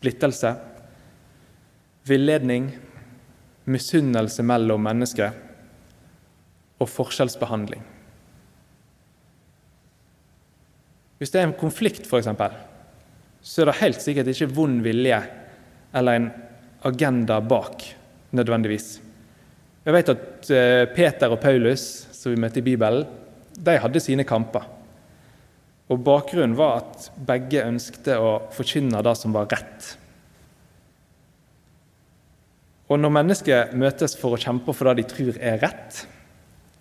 splittelse, 0.06 0.52
villedning, 2.06 2.70
misunnelse 3.66 4.44
mellom 4.46 4.84
mennesker 4.86 5.32
og 6.78 6.90
forskjellsbehandling. 6.92 7.82
Hvis 11.18 11.34
det 11.34 11.42
er 11.42 11.48
en 11.48 11.58
konflikt, 11.58 12.06
f.eks., 12.06 12.30
så 13.46 13.62
er 13.64 13.72
det 13.72 13.80
helt 13.80 14.04
sikkert 14.04 14.30
ikke 14.30 14.52
vond 14.54 14.84
vilje 14.86 15.18
eller 15.96 16.20
en 16.20 16.30
agenda 16.86 17.40
bak, 17.42 17.82
nødvendigvis. 18.36 19.00
Jeg 19.86 19.94
vet 19.96 20.14
at 20.14 20.50
eh, 20.54 20.86
Peter 20.94 21.34
og 21.34 21.42
Paulus, 21.42 22.06
som 22.14 22.34
vi 22.34 22.42
møtte 22.42 22.62
i 22.62 22.66
Bibelen, 22.66 23.06
de 23.58 23.78
hadde 23.82 24.02
sine 24.04 24.26
kamper. 24.28 24.75
Og 25.94 26.02
Bakgrunnen 26.02 26.58
var 26.58 26.82
at 26.82 27.12
begge 27.28 27.62
ønskte 27.68 28.18
å 28.18 28.32
forkynne 28.56 29.04
det 29.06 29.14
som 29.20 29.36
var 29.36 29.50
rett. 29.52 29.92
Og 32.90 33.02
når 33.02 33.14
mennesker 33.14 33.74
møtes 33.78 34.18
for 34.18 34.36
å 34.36 34.42
kjempe 34.42 34.74
for 34.74 34.90
det 34.90 35.02
de 35.02 35.10
tror 35.10 35.40
er 35.42 35.62
rett, 35.62 36.04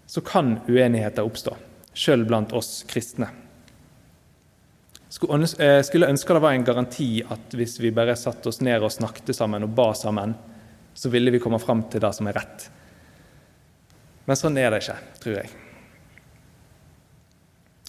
så 0.06 0.20
kan 0.24 0.58
uenigheter 0.68 1.24
oppstå, 1.24 1.56
sjøl 1.96 2.24
blant 2.28 2.52
oss 2.56 2.82
kristne. 2.88 3.30
Eh, 5.14 5.80
skulle 5.86 6.10
ønske 6.10 6.34
det 6.34 6.42
var 6.42 6.56
en 6.56 6.66
garanti 6.66 7.22
at 7.22 7.54
hvis 7.54 7.78
vi 7.80 7.92
bare 7.94 8.16
satte 8.18 8.50
oss 8.50 8.60
ned 8.64 8.82
og 8.82 8.92
snakket 8.92 9.30
sammen 9.36 9.64
og 9.64 9.72
ba 9.76 9.92
sammen, 9.96 10.34
så 10.94 11.10
ville 11.10 11.32
vi 11.34 11.40
komme 11.42 11.60
fram 11.62 11.84
til 11.90 12.02
det 12.02 12.12
som 12.16 12.28
er 12.28 12.36
rett. 12.36 12.68
Men 14.24 14.38
sånn 14.38 14.58
er 14.58 14.72
det 14.72 14.82
ikke, 14.82 14.96
tror 15.22 15.38
jeg. 15.38 15.52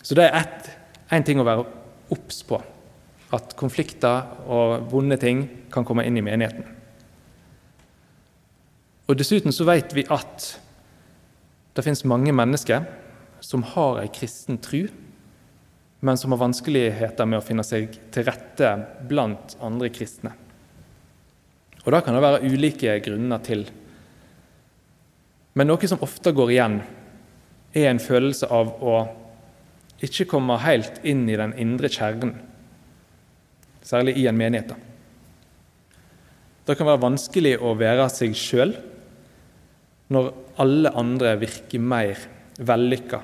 Så 0.05 0.17
det 0.17 0.27
er 0.27 0.37
én 1.11 1.25
ting 1.25 1.39
å 1.41 1.45
være 1.45 1.65
obs 2.13 2.41
på. 2.47 2.59
At 3.35 3.55
konflikter 3.59 4.47
og 4.47 4.87
vonde 4.91 5.17
ting 5.21 5.43
kan 5.73 5.85
komme 5.85 6.05
inn 6.07 6.17
i 6.17 6.23
menigheten. 6.25 6.65
Og 9.05 9.17
Dessuten 9.19 9.53
så 9.53 9.67
vet 9.67 9.93
vi 9.93 10.05
at 10.09 10.47
det 11.75 11.83
finnes 11.85 12.05
mange 12.07 12.33
mennesker 12.33 12.85
som 13.43 13.65
har 13.75 13.99
ei 14.01 14.09
kristen 14.13 14.57
tru, 14.63 14.87
men 16.05 16.17
som 16.17 16.33
har 16.33 16.41
vanskeligheter 16.41 17.27
med 17.29 17.41
å 17.41 17.45
finne 17.45 17.65
seg 17.65 17.93
til 18.13 18.25
rette 18.25 18.71
blant 19.09 19.55
andre 19.63 19.91
kristne. 19.93 20.33
Og 21.85 21.91
Da 21.93 22.01
kan 22.01 22.15
det 22.15 22.23
være 22.23 22.45
ulike 22.49 22.97
grunner 23.05 23.41
til. 23.45 23.67
Men 25.53 25.69
noe 25.69 25.87
som 25.87 26.01
ofte 26.01 26.33
går 26.33 26.51
igjen, 26.55 26.79
er 27.75 27.89
en 27.91 28.01
følelse 28.01 28.47
av 28.49 28.71
å 28.81 28.95
ikke 30.03 30.27
komme 30.27 30.57
helt 30.63 30.99
inn 31.07 31.23
i 31.29 31.37
den 31.39 31.53
indre 31.61 31.89
kjernen, 31.91 32.33
særlig 33.85 34.17
i 34.19 34.27
en 34.27 34.37
menighet. 34.37 34.73
Det 36.65 36.75
kan 36.77 36.89
være 36.89 37.03
vanskelig 37.05 37.55
å 37.61 37.75
være 37.77 38.09
seg 38.09 38.33
sjøl 38.35 38.73
når 40.11 40.31
alle 40.61 40.91
andre 40.97 41.35
virker 41.41 41.81
mer 41.81 42.19
vellykka. 42.57 43.21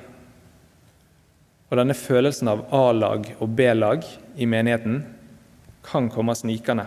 Og 1.72 1.78
denne 1.80 1.96
følelsen 1.96 2.50
av 2.52 2.66
A-lag 2.74 3.30
og 3.38 3.54
B-lag 3.56 4.04
i 4.36 4.46
menigheten 4.46 5.00
kan 5.86 6.10
komme 6.12 6.36
snikende 6.38 6.86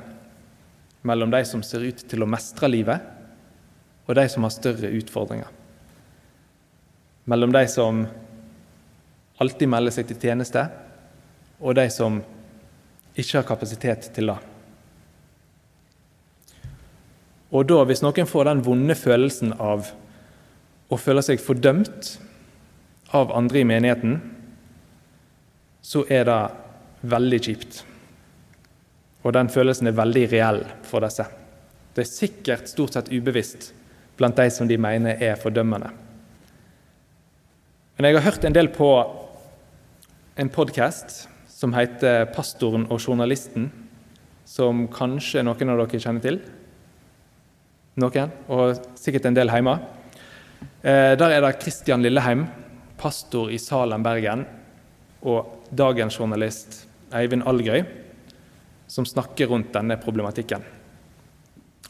mellom 1.05 1.31
de 1.33 1.41
som 1.45 1.61
ser 1.65 1.83
ut 1.85 2.05
til 2.09 2.23
å 2.23 2.29
mestre 2.29 2.69
livet, 2.71 3.01
og 4.05 4.17
de 4.17 4.25
som 4.29 4.45
har 4.45 4.53
større 4.53 4.89
utfordringer. 4.97 5.49
Mellom 7.29 7.53
de 7.53 7.63
som 7.69 8.05
alltid 9.41 9.69
melder 9.69 9.93
seg 9.95 10.09
til 10.09 10.19
tjeneste, 10.21 10.65
og 11.59 11.75
de 11.77 11.87
som 11.91 12.21
ikke 13.15 13.39
har 13.39 13.47
kapasitet 13.47 14.09
til 14.15 14.31
det. 14.31 14.37
Og 17.55 17.67
da, 17.69 17.81
hvis 17.87 18.03
noen 18.03 18.27
får 18.27 18.49
den 18.49 18.63
vonde 18.65 18.95
følelsen 18.99 19.53
av 19.61 19.91
å 20.91 20.99
føle 20.99 21.23
seg 21.23 21.41
fordømt 21.41 22.15
av 23.15 23.31
andre 23.35 23.61
i 23.61 23.67
menigheten, 23.67 24.17
så 25.85 26.03
er 26.11 26.25
det 26.27 26.39
veldig 27.05 27.39
kjipt. 27.47 27.83
Og 29.25 29.33
den 29.33 29.49
følelsen 29.49 29.89
er 29.89 29.97
veldig 29.97 30.25
reell 30.33 30.61
for 30.85 31.05
disse. 31.05 31.25
Det 31.95 32.03
er 32.03 32.11
sikkert 32.11 32.69
stort 32.69 32.97
sett 32.97 33.11
ubevisst 33.13 33.71
blant 34.19 34.37
de 34.37 34.49
som 34.51 34.67
de 34.67 34.77
mener 34.79 35.21
er 35.23 35.39
fordømmende. 35.39 35.91
Men 37.95 38.09
jeg 38.09 38.17
har 38.17 38.27
hørt 38.27 38.45
en 38.45 38.55
del 38.55 38.69
på 38.75 38.89
en 40.35 40.49
podkast 40.49 41.29
som 41.47 41.73
heter 41.73 42.25
'Pastoren 42.25 42.85
og 42.91 42.99
journalisten', 42.99 43.69
som 44.45 44.87
kanskje 44.87 45.43
noen 45.43 45.69
av 45.69 45.77
dere 45.77 45.99
kjenner 45.99 46.21
til. 46.21 46.39
Noen, 47.95 48.31
og 48.49 48.75
sikkert 48.95 49.25
en 49.25 49.33
del 49.33 49.47
hjemme. 49.47 49.79
Eh, 50.83 51.15
der 51.15 51.29
er 51.29 51.41
det 51.41 51.59
Kristian 51.59 52.01
Lilleheim, 52.01 52.47
pastor 52.97 53.49
i 53.49 53.57
Salem, 53.57 54.03
Bergen, 54.03 54.45
og 55.23 55.45
dagens 55.73 56.19
journalist 56.19 56.85
Eivind 57.13 57.43
Algøy, 57.43 57.85
som 58.87 59.05
snakker 59.05 59.47
rundt 59.47 59.71
denne 59.71 59.97
problematikken. 59.97 60.61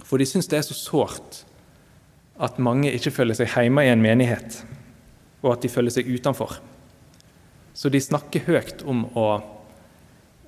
For 0.03 0.17
de 0.17 0.25
syns 0.25 0.47
det 0.47 0.57
er 0.59 0.61
så 0.61 0.73
sårt 0.73 1.45
at 2.39 2.59
mange 2.59 2.91
ikke 2.91 3.11
føler 3.11 3.33
seg 3.33 3.47
hjemme 3.47 3.81
i 3.81 3.89
en 3.89 4.01
menighet, 4.01 4.65
og 5.41 5.53
at 5.53 5.61
de 5.61 5.69
føler 5.69 5.89
seg 5.89 6.05
utenfor. 6.05 6.59
Så 7.75 7.91
de 7.91 8.00
snakker 8.00 8.46
høyt 8.48 8.86
om 8.88 9.03
å 9.20 9.27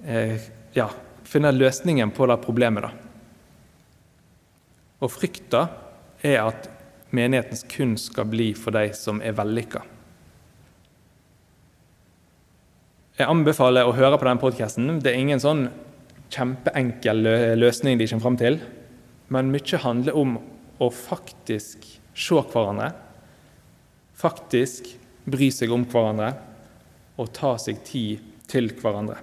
eh, 0.07 0.39
ja, 0.77 0.87
finne 1.27 1.51
løsningen 1.51 2.13
på 2.15 2.27
det 2.31 2.39
problemet. 2.45 2.87
Da. 2.87 2.93
Og 5.03 5.11
frykta 5.11 5.65
er 6.23 6.39
at 6.45 6.69
menighetens 7.11 7.65
kun 7.67 7.97
skal 7.99 8.29
bli 8.31 8.53
for 8.55 8.75
de 8.75 8.87
som 8.95 9.19
er 9.19 9.35
vellykka. 9.35 9.83
Jeg 13.17 13.27
anbefaler 13.33 13.89
å 13.89 13.95
høre 13.97 14.17
på 14.21 14.27
den 14.29 14.39
podkasten. 14.39 14.99
Det 15.01 15.11
er 15.11 15.19
ingen 15.19 15.41
sånn 15.41 15.67
kjempeenkel 16.31 17.23
løsning 17.57 17.99
de 17.99 18.07
kommer 18.07 18.23
fram 18.23 18.39
til, 18.39 18.59
men 19.33 19.51
mye 19.51 19.79
handler 19.83 20.15
om 20.15 20.35
å 20.79 20.89
faktisk 20.93 21.83
se 22.17 22.41
hverandre, 22.51 22.91
faktisk 24.17 24.93
bry 25.27 25.49
seg 25.51 25.73
om 25.73 25.83
hverandre 25.89 26.35
og 27.17 27.33
ta 27.33 27.55
seg 27.61 27.81
tid 27.85 28.23
til 28.47 28.69
hverandre. 28.77 29.17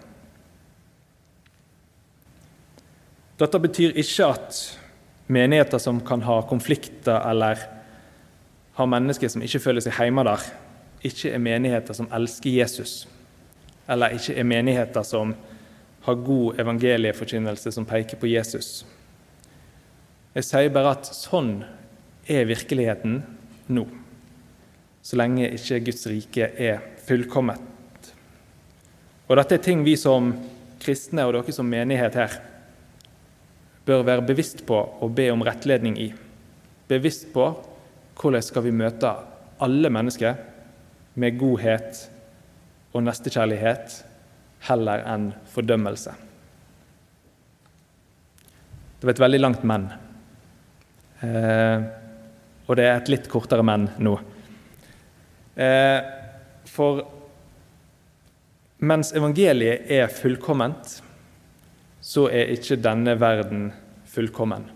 Dette 3.38 3.58
betyr 3.58 3.96
ikke 3.98 4.28
at 4.30 4.58
menigheter 5.26 5.80
som 5.82 5.98
kan 6.06 6.22
ha 6.22 6.40
konflikter 6.46 7.18
eller 7.30 7.58
har 8.74 8.90
mennesker 8.90 9.30
som 9.30 9.42
ikke 9.42 9.62
føler 9.62 9.82
seg 9.82 9.96
hjemme 9.98 10.24
der, 10.26 10.44
ikke 11.04 11.32
er 11.34 11.42
menigheter 11.42 11.96
som 11.96 12.08
elsker 12.14 12.50
Jesus, 12.50 13.04
eller 13.90 14.14
ikke 14.16 14.36
er 14.38 14.48
menigheter 14.48 15.06
som 15.06 15.34
har 16.04 16.20
god 16.26 16.60
evangelieforkynnelse 16.60 17.72
som 17.72 17.86
peker 17.88 18.20
på 18.20 18.30
Jesus. 18.30 18.84
Jeg 20.34 20.46
sier 20.46 20.72
bare 20.74 20.96
at 20.96 21.10
sånn 21.14 21.56
er 22.30 22.48
virkeligheten 22.48 23.20
nå, 23.74 23.86
så 25.04 25.20
lenge 25.20 25.52
ikke 25.54 25.82
Guds 25.88 26.06
rike 26.10 26.50
er 26.54 26.82
fullkomment. 27.06 27.73
Og 29.28 29.38
dette 29.38 29.56
er 29.56 29.64
ting 29.64 29.84
vi 29.86 29.94
som 29.96 30.32
kristne 30.82 31.24
og 31.24 31.32
dere 31.36 31.54
som 31.54 31.68
menighet 31.68 32.16
her 32.18 32.34
bør 33.84 34.04
være 34.04 34.24
bevisst 34.26 34.64
på 34.68 34.76
og 34.76 35.14
be 35.16 35.30
om 35.32 35.44
rettledning 35.44 35.96
i. 36.00 36.10
Bevisst 36.88 37.30
på 37.32 37.46
hvordan 38.20 38.44
skal 38.44 38.66
vi 38.66 38.74
møte 38.76 39.10
alle 39.64 39.90
mennesker 39.92 40.36
med 41.20 41.38
godhet 41.40 42.04
og 42.94 43.04
nestekjærlighet 43.04 43.96
heller 44.68 45.02
enn 45.08 45.30
fordømmelse. 45.52 46.14
Det 48.98 49.08
var 49.08 49.16
et 49.16 49.24
veldig 49.24 49.40
langt 49.40 49.64
men. 49.68 49.88
Eh, 51.24 51.84
og 52.64 52.78
det 52.78 52.86
er 52.88 52.96
et 52.96 53.10
litt 53.12 53.28
kortere 53.28 53.64
men 53.66 53.88
nå. 54.00 54.14
Eh, 55.60 55.98
for 56.70 57.02
mens 58.78 59.12
evangeliet 59.14 59.90
er 59.92 60.10
fullkomment, 60.12 60.98
så 62.04 62.26
er 62.28 62.52
ikke 62.56 62.80
denne 62.82 63.14
verden 63.20 63.70
fullkommen 64.10 64.66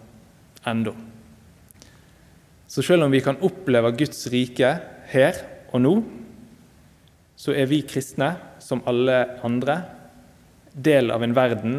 ennå. 0.69 0.95
Så 2.69 2.85
selv 2.85 3.07
om 3.07 3.13
vi 3.13 3.23
kan 3.25 3.41
oppleve 3.45 3.95
Guds 3.97 4.27
rike 4.33 4.75
her 5.13 5.43
og 5.73 5.83
nå, 5.85 5.95
så 7.39 7.55
er 7.55 7.69
vi 7.71 7.85
kristne, 7.87 8.35
som 8.59 8.83
alle 8.91 9.23
andre, 9.47 9.81
del 10.75 11.13
av 11.15 11.23
en 11.25 11.35
verden 11.37 11.79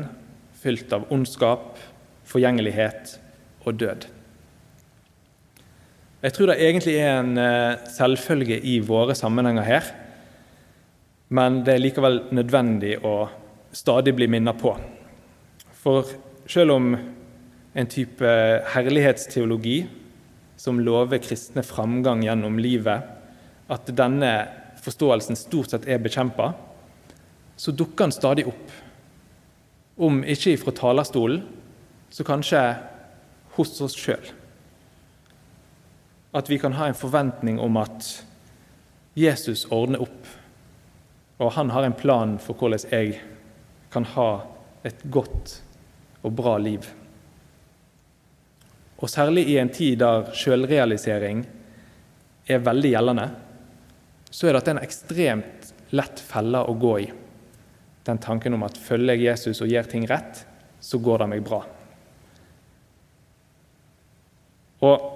fylt 0.59 0.91
av 0.95 1.05
ondskap, 1.13 1.77
forgjengelighet 2.29 3.17
og 3.67 3.77
død. 3.79 4.07
Jeg 6.19 6.35
tror 6.35 6.51
det 6.51 6.59
egentlig 6.59 6.95
er 6.99 7.19
en 7.21 7.37
eh, 7.39 7.77
selvfølge 7.91 8.57
i 8.67 8.79
våre 8.83 9.15
sammenhenger 9.15 9.63
her, 9.63 9.91
men 11.29 11.61
det 11.65 11.75
er 11.75 11.83
likevel 11.83 12.21
nødvendig 12.33 12.97
å 13.05 13.29
stadig 13.75 14.15
bli 14.17 14.27
minnet 14.31 14.57
på. 14.59 14.73
For 15.79 16.07
selv 16.49 16.75
om 16.75 16.93
en 17.73 17.89
type 17.89 18.31
herlighetsteologi 18.73 19.83
som 20.59 20.81
lover 20.83 21.21
kristne 21.23 21.63
framgang 21.63 22.25
gjennom 22.25 22.57
livet, 22.59 23.05
at 23.69 23.91
denne 23.95 24.31
forståelsen 24.81 25.37
stort 25.37 25.71
sett 25.71 25.85
er 25.87 26.01
bekjempa, 26.01 26.51
så 27.59 27.75
dukker 27.75 28.07
den 28.07 28.15
stadig 28.15 28.47
opp. 28.49 28.73
Om 29.99 30.23
ikke 30.23 30.57
fra 30.59 30.73
talerstolen, 30.75 31.45
så 32.09 32.25
kanskje 32.25 32.63
hos 33.55 33.75
oss 33.85 33.97
sjøl 33.99 34.31
at 36.33 36.49
vi 36.49 36.59
kan 36.61 36.75
ha 36.77 36.89
en 36.89 36.97
forventning 36.97 37.59
om 37.59 37.77
at 37.81 38.05
Jesus 39.17 39.65
ordner 39.73 40.03
opp, 40.03 40.27
og 41.39 41.53
han 41.55 41.71
har 41.71 41.87
en 41.87 41.95
plan 41.95 42.35
for 42.43 42.59
hvordan 42.59 42.91
jeg 42.91 43.19
kan 43.93 44.05
ha 44.15 44.29
et 44.85 45.03
godt 45.11 45.55
og 46.21 46.33
bra 46.35 46.57
liv. 46.59 46.83
Og 48.99 49.09
særlig 49.09 49.45
i 49.47 49.57
en 49.61 49.71
tid 49.71 50.01
der 50.01 50.27
sjølrealisering 50.35 51.45
er 52.49 52.65
veldig 52.65 52.91
gjeldende, 52.91 53.27
så 54.29 54.49
er 54.49 54.57
dette 54.57 54.75
en 54.75 54.81
ekstremt 54.83 55.71
lett 55.95 56.19
felle 56.19 56.59
å 56.67 56.75
gå 56.77 56.93
i. 57.05 57.07
Den 58.05 58.19
tanken 58.21 58.57
om 58.57 58.65
at 58.67 58.77
følger 58.77 59.15
jeg 59.15 59.29
Jesus 59.29 59.61
og 59.63 59.71
gjør 59.71 59.87
ting 59.89 60.07
rett, 60.09 60.43
så 60.79 60.99
går 60.99 61.23
det 61.23 61.29
meg 61.31 61.45
bra. 61.47 61.61
Og 64.83 65.07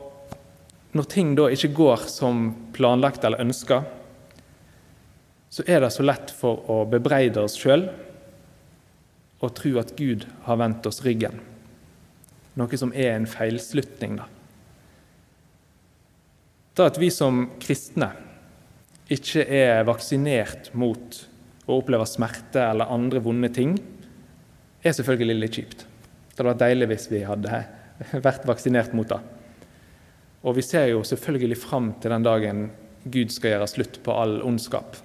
når 0.93 1.09
ting 1.09 1.35
da 1.35 1.49
ikke 1.51 1.73
går 1.75 2.07
som 2.11 2.47
planlagt 2.75 3.23
eller 3.25 3.43
ønska, 3.43 3.81
så 5.53 5.61
er 5.69 5.83
det 5.83 5.91
så 5.93 6.05
lett 6.05 6.31
for 6.33 6.63
å 6.71 6.79
bebreide 6.89 7.43
oss 7.45 7.59
sjøl 7.59 7.85
og 9.43 9.51
tro 9.57 9.75
at 9.77 9.91
Gud 9.99 10.25
har 10.47 10.57
vendt 10.57 10.87
oss 10.89 11.03
ryggen. 11.05 11.37
Noe 12.57 12.79
som 12.79 12.93
er 12.95 13.11
en 13.13 13.27
feilslutning, 13.29 14.17
da. 14.21 14.25
Det 16.73 16.87
at 16.89 16.97
vi 16.97 17.11
som 17.13 17.43
kristne 17.61 18.09
ikke 19.13 19.45
er 19.45 19.83
vaksinert 19.85 20.71
mot 20.73 21.19
å 21.67 21.77
oppleve 21.77 22.07
smerte 22.09 22.63
eller 22.71 22.89
andre 22.89 23.21
vonde 23.21 23.51
ting, 23.53 23.77
er 24.81 24.95
selvfølgelig 24.95 25.37
litt 25.37 25.59
kjipt. 25.59 25.85
Det 25.85 26.39
hadde 26.39 26.49
vært 26.49 26.63
deilig 26.65 26.89
hvis 26.89 27.09
vi 27.11 27.23
hadde 27.27 27.63
vært 28.25 28.49
vaksinert 28.49 28.95
mot 28.97 29.11
det. 29.11 29.21
Og 30.43 30.57
vi 30.57 30.65
ser 30.65 30.89
jo 30.89 31.05
selvfølgelig 31.05 31.61
fram 31.61 31.93
til 32.01 32.15
den 32.15 32.25
dagen 32.25 32.69
Gud 33.05 33.31
skal 33.35 33.53
gjøre 33.53 33.69
slutt 33.69 34.01
på 34.03 34.15
all 34.17 34.39
ondskap. 34.41 34.97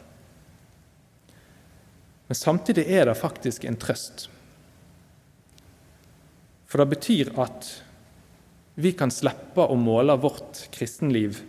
Men 2.28 2.36
samtidig 2.36 2.84
er 2.92 3.08
det 3.08 3.16
faktisk 3.16 3.64
en 3.64 3.78
trøst. 3.80 4.26
For 6.68 6.82
det 6.82 6.92
betyr 6.92 7.32
at 7.40 7.68
vi 8.78 8.92
kan 8.94 9.10
slippe 9.10 9.64
å 9.64 9.76
måle 9.80 10.14
vårt 10.20 10.66
kristenliv 10.74 11.40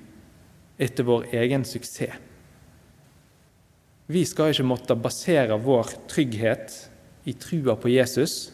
etter 0.79 1.05
vår 1.05 1.27
egen 1.35 1.65
suksess. 1.67 2.15
Vi 4.09 4.23
skal 4.25 4.55
ikke 4.55 4.65
måtte 4.65 4.95
basere 4.97 5.59
vår 5.61 5.91
trygghet 6.09 6.77
i 7.29 7.35
trua 7.37 7.75
på 7.77 7.91
Jesus 7.91 8.47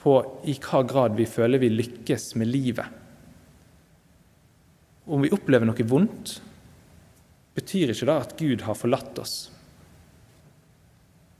på 0.00 0.16
i 0.50 0.56
hva 0.64 0.80
grad 0.88 1.14
vi 1.14 1.28
føler 1.30 1.62
vi 1.62 1.68
lykkes 1.70 2.32
med 2.40 2.50
livet. 2.50 2.88
Om 5.06 5.22
vi 5.22 5.30
opplever 5.36 5.68
noe 5.68 5.86
vondt, 5.86 6.32
betyr 7.54 7.92
ikke 7.92 8.08
det 8.08 8.18
at 8.24 8.34
Gud 8.40 8.66
har 8.66 8.78
forlatt 8.78 9.22
oss. 9.22 9.36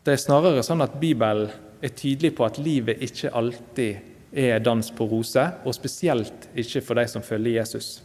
Det 0.05 0.15
er 0.15 0.21
snarere 0.21 0.63
sånn 0.65 0.85
at 0.85 0.99
Bibelen 1.01 1.51
er 1.83 1.95
tydelig 1.95 2.33
på 2.37 2.47
at 2.47 2.59
livet 2.63 3.03
ikke 3.05 3.33
alltid 3.37 4.37
er 4.39 4.61
dans 4.61 4.91
på 4.93 5.07
roser, 5.09 5.57
og 5.65 5.75
spesielt 5.77 6.49
ikke 6.59 6.83
for 6.85 6.99
de 6.99 7.07
som 7.09 7.25
følger 7.25 7.61
Jesus. 7.61 7.99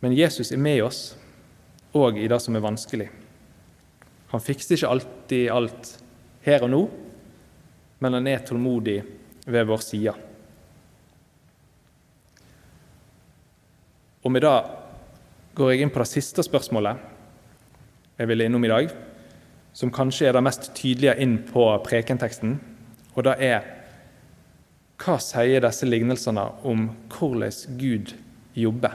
Men 0.00 0.14
Jesus 0.14 0.52
er 0.52 0.60
med 0.60 0.82
oss 0.84 1.00
òg 1.96 2.20
i 2.20 2.28
det 2.28 2.38
som 2.42 2.56
er 2.56 2.64
vanskelig. 2.64 3.08
Han 4.32 4.42
fikser 4.42 4.76
ikke 4.76 4.92
alltid 4.92 5.50
alt 5.54 5.92
her 6.46 6.66
og 6.66 6.72
nå, 6.72 6.82
men 8.02 8.18
han 8.18 8.28
er 8.30 8.44
tålmodig 8.44 9.00
ved 9.46 9.68
vår 9.68 9.82
side. 9.82 10.14
Og 14.26 14.32
med 14.34 14.42
det 14.42 14.56
går 15.56 15.72
jeg 15.72 15.84
inn 15.86 15.92
på 15.94 16.02
det 16.02 16.10
siste 16.10 16.44
spørsmålet 16.44 17.12
jeg 18.16 18.28
vil 18.30 18.42
innom 18.46 18.64
i 18.64 18.70
dag, 18.72 18.92
som 19.76 19.92
kanskje 19.92 20.30
er 20.30 20.36
det 20.36 20.44
mest 20.46 20.70
tydelige 20.76 21.16
inn 21.20 21.36
på 21.50 21.66
prekenteksten, 21.84 22.56
og 23.14 23.26
det 23.26 23.34
er 23.44 23.66
hva 24.96 25.18
sier 25.20 25.60
disse 25.60 25.84
lignelsene 25.84 26.44
om 26.64 26.86
hvordan 27.12 27.76
Gud 27.76 28.14
jobber? 28.56 28.94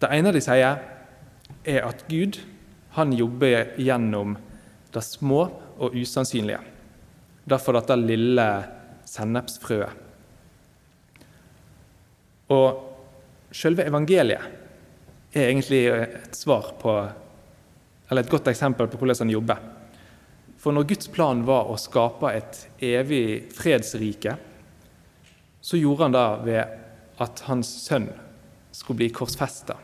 Det 0.00 0.10
ene 0.14 0.32
de 0.32 0.42
sier, 0.44 0.78
er 1.66 1.84
at 1.84 2.04
Gud 2.08 2.38
han 2.94 3.10
jobber 3.12 3.74
gjennom 3.78 4.36
det 4.94 5.02
små 5.04 5.42
og 5.80 5.96
usannsynlige. 5.98 6.60
Derfor 7.50 7.76
dette 7.76 7.98
lille 7.98 8.46
sennepsfrøet. 9.10 10.06
Og 12.50 13.50
selve 13.54 13.86
evangeliet 13.86 15.34
er 15.34 15.50
egentlig 15.50 15.82
et 15.90 16.38
svar 16.38 16.72
på 16.80 16.94
Eller 18.10 18.24
et 18.24 18.32
godt 18.32 18.50
eksempel 18.50 18.90
på 18.90 18.98
hvordan 18.98 19.22
han 19.22 19.32
jobber. 19.32 19.60
For 20.60 20.74
når 20.76 20.88
Guds 20.90 21.08
plan 21.08 21.44
var 21.46 21.70
å 21.70 21.78
skape 21.80 22.32
et 22.36 22.64
evig 22.84 23.52
fredsrike, 23.56 24.34
så 25.60 25.78
gjorde 25.78 26.08
han 26.08 26.16
det 26.16 26.26
ved 26.48 27.22
at 27.24 27.44
hans 27.46 27.70
sønn 27.86 28.08
skulle 28.74 29.02
bli 29.02 29.10
korsfesta. 29.14 29.76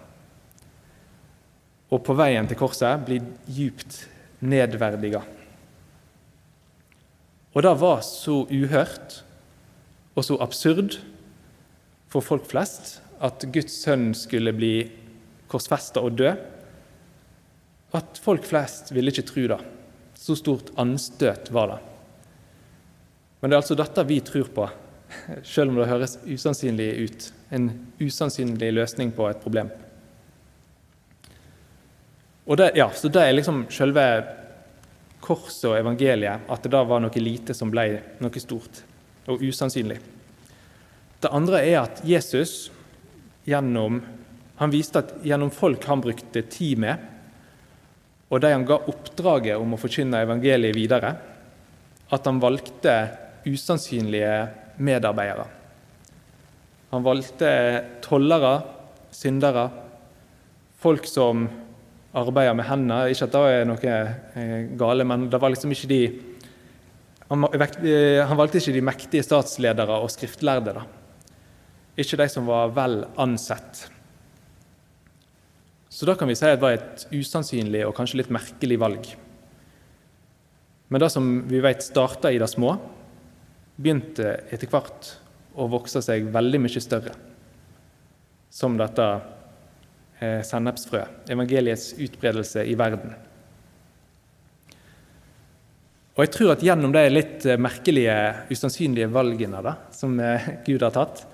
Og 1.92 2.02
på 2.02 2.16
veien 2.18 2.48
til 2.50 2.58
korset 2.58 3.04
bli 3.06 3.20
djupt 3.46 4.02
nedverdiga. 4.44 5.22
Og 7.56 7.64
det 7.64 7.72
var 7.80 8.02
så 8.04 8.42
uhørt 8.50 9.20
og 10.16 10.24
så 10.26 10.36
absurd 10.44 10.98
for 12.12 12.24
folk 12.24 12.44
flest 12.50 12.98
at 13.24 13.46
Guds 13.52 13.78
sønn 13.84 14.10
skulle 14.16 14.52
bli 14.56 14.74
korsfesta 15.48 16.02
og 16.04 16.18
dø, 16.18 16.34
at 17.96 18.20
folk 18.22 18.44
flest 18.46 18.92
ville 18.94 19.12
ikke 19.12 19.26
tro 19.26 19.46
det. 19.54 19.61
Så 20.16 20.37
stort 20.38 20.72
anstøt 20.80 21.50
var 21.54 21.74
det. 21.74 21.78
Men 23.40 23.50
det 23.50 23.56
er 23.56 23.62
altså 23.62 23.76
dette 23.78 24.04
vi 24.09 24.20
tror 24.24 24.48
på, 24.54 24.68
selv 25.44 25.70
om 25.70 25.80
det 25.80 25.90
høres 25.90 26.16
usannsynlig 26.24 26.88
ut. 27.04 27.28
En 27.54 27.68
usannsynlig 28.00 28.72
løsning 28.74 29.12
på 29.14 29.28
et 29.30 29.42
problem. 29.42 29.70
Og 32.46 32.56
det, 32.59 32.72
ja, 32.78 32.88
så 32.94 33.11
det 33.12 33.22
er 33.22 33.35
liksom 33.35 33.64
selve 33.74 34.02
korset 35.22 35.66
og 35.70 35.78
evangeliet, 35.80 36.46
at 36.46 36.62
det 36.62 36.70
da 36.74 36.85
var 36.87 37.02
noe 37.02 37.22
lite 37.22 37.54
som 37.54 37.72
ble 37.72 37.88
noe 38.22 38.42
stort 38.42 38.85
og 39.26 39.42
usannsynlig. 39.42 39.98
Det 41.22 41.32
andre 41.35 41.62
er 41.66 41.80
at 41.80 42.02
Jesus 42.06 42.68
gjennom, 43.46 43.98
han 44.61 44.72
viste 44.72 45.02
at 45.02 45.14
gjennom 45.26 45.50
folk 45.50 45.85
han 45.90 46.02
brukte 46.04 46.44
tid 46.50 46.78
med, 46.82 47.02
og 48.26 48.42
de 48.42 48.50
han 48.50 48.66
ga 48.66 48.80
oppdraget 48.90 49.60
om 49.60 49.76
å 49.76 49.80
forkynne 49.80 50.24
evangeliet 50.26 50.74
videre, 50.74 51.12
at 52.10 52.26
han 52.26 52.40
valgte 52.42 52.94
usannsynlige 53.46 54.34
medarbeidere. 54.82 55.46
Han 56.90 57.06
valgte 57.06 57.52
tollere, 58.02 58.56
syndere, 59.14 59.68
folk 60.82 61.06
som 61.10 61.46
arbeider 62.16 62.56
med 62.56 62.68
hendene. 62.68 63.10
Ikke 63.12 63.26
at 63.26 63.34
det 63.34 63.42
er 63.52 63.66
noe 63.68 63.92
eh, 63.92 64.54
gale, 64.78 65.04
men 65.08 65.28
det 65.30 65.40
var 65.42 65.52
liksom 65.52 65.72
ikke 65.74 65.90
de 65.90 66.00
eh, 66.06 68.22
han 68.22 68.38
valgte 68.38 68.62
ikke 68.62 68.76
de 68.76 68.86
mektige 68.86 69.26
statsledere 69.26 69.98
og 70.02 70.12
skriftlærde. 70.14 70.76
da. 70.78 70.82
Ikke 71.98 72.20
de 72.20 72.28
som 72.30 72.44
var 72.48 72.72
vel 72.76 72.94
ansett. 73.22 73.86
Så 75.96 76.04
da 76.04 76.12
kan 76.12 76.28
vi 76.28 76.35
si 76.37 76.44
at 76.44 76.59
det 76.59 76.64
var 76.66 76.74
et 76.76 77.06
usannsynlig 77.09 77.80
og 77.87 77.94
kanskje 77.96 78.18
litt 78.20 78.32
merkelig 78.35 78.76
valg. 78.82 79.06
Men 80.92 81.00
det 81.00 81.09
som 81.14 81.30
vi 81.48 81.61
vet 81.64 81.80
starta 81.80 82.28
i 82.28 82.40
det 82.42 82.48
små, 82.52 82.74
begynte 83.80 84.35
etter 84.52 84.68
hvert 84.68 85.09
å 85.56 85.64
vokse 85.72 86.02
seg 86.04 86.28
veldig 86.35 86.61
mye 86.66 86.82
større. 86.85 87.14
Som 88.52 88.76
dette 88.76 89.06
eh, 90.20 90.42
sennepsfrøet, 90.44 91.30
evangeliets 91.32 91.94
utbredelse 91.96 92.66
i 92.68 92.76
verden. 92.76 93.16
Og 96.16 96.22
jeg 96.26 96.35
tror 96.37 96.54
at 96.59 96.66
gjennom 96.68 96.92
de 96.92 97.06
litt 97.09 97.48
eh, 97.48 97.56
merkelige, 97.56 98.18
usannsynlige 98.52 99.09
valgene 99.16 99.64
da, 99.64 99.78
som 99.96 100.20
eh, 100.20 100.52
Gud 100.68 100.85
har 100.85 100.92
tatt, 100.92 101.24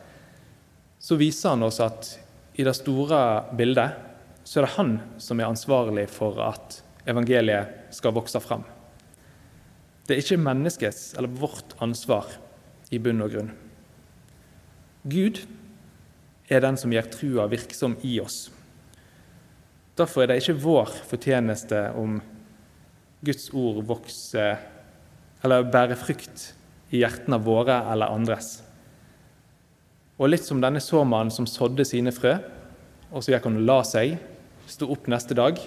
så 1.03 1.19
viser 1.19 1.57
han 1.57 1.67
oss 1.67 1.83
at 1.83 2.15
i 2.55 2.63
det 2.63 2.79
store 2.79 3.19
bildet 3.59 4.12
så 4.45 4.61
er 4.61 4.67
det 4.67 4.77
han 4.77 4.95
som 5.23 5.41
er 5.41 5.51
ansvarlig 5.51 6.09
for 6.11 6.39
at 6.43 6.81
evangeliet 7.09 7.95
skal 7.95 8.15
vokse 8.17 8.41
fram. 8.43 8.65
Det 10.07 10.17
er 10.17 10.23
ikke 10.23 10.41
menneskets 10.43 11.13
eller 11.19 11.31
vårt 11.41 11.77
ansvar 11.83 12.31
i 12.93 12.99
bunn 13.03 13.23
og 13.25 13.35
grunn. 13.35 13.53
Gud 15.03 15.41
er 16.51 16.63
den 16.63 16.79
som 16.79 16.93
gjør 16.93 17.11
trua 17.11 17.47
virksom 17.51 17.97
i 18.07 18.19
oss. 18.23 18.51
Derfor 19.99 20.25
er 20.25 20.33
det 20.33 20.43
ikke 20.43 20.61
vår 20.63 20.93
fortjeneste 21.09 21.85
om 21.99 22.19
Guds 23.23 23.49
ord 23.55 23.83
vokser 23.87 24.59
eller 25.43 25.71
bærer 25.71 25.99
frukt 25.99 26.53
i 26.93 27.03
hjertene 27.03 27.39
våre 27.43 27.79
eller 27.93 28.13
andres. 28.15 28.61
Og 30.19 30.31
litt 30.31 30.45
som 30.47 30.61
denne 30.63 30.83
såmannen 30.83 31.33
som 31.35 31.49
sådde 31.49 31.87
sine 31.89 32.13
frø, 32.15 32.37
og 33.13 33.25
så 33.25 33.35
gikk 33.35 33.49
han 33.49 33.59
og 33.61 33.67
la 33.67 33.79
seg, 33.87 34.17
sto 34.71 34.89
opp 34.93 35.09
neste 35.11 35.37
dag 35.39 35.59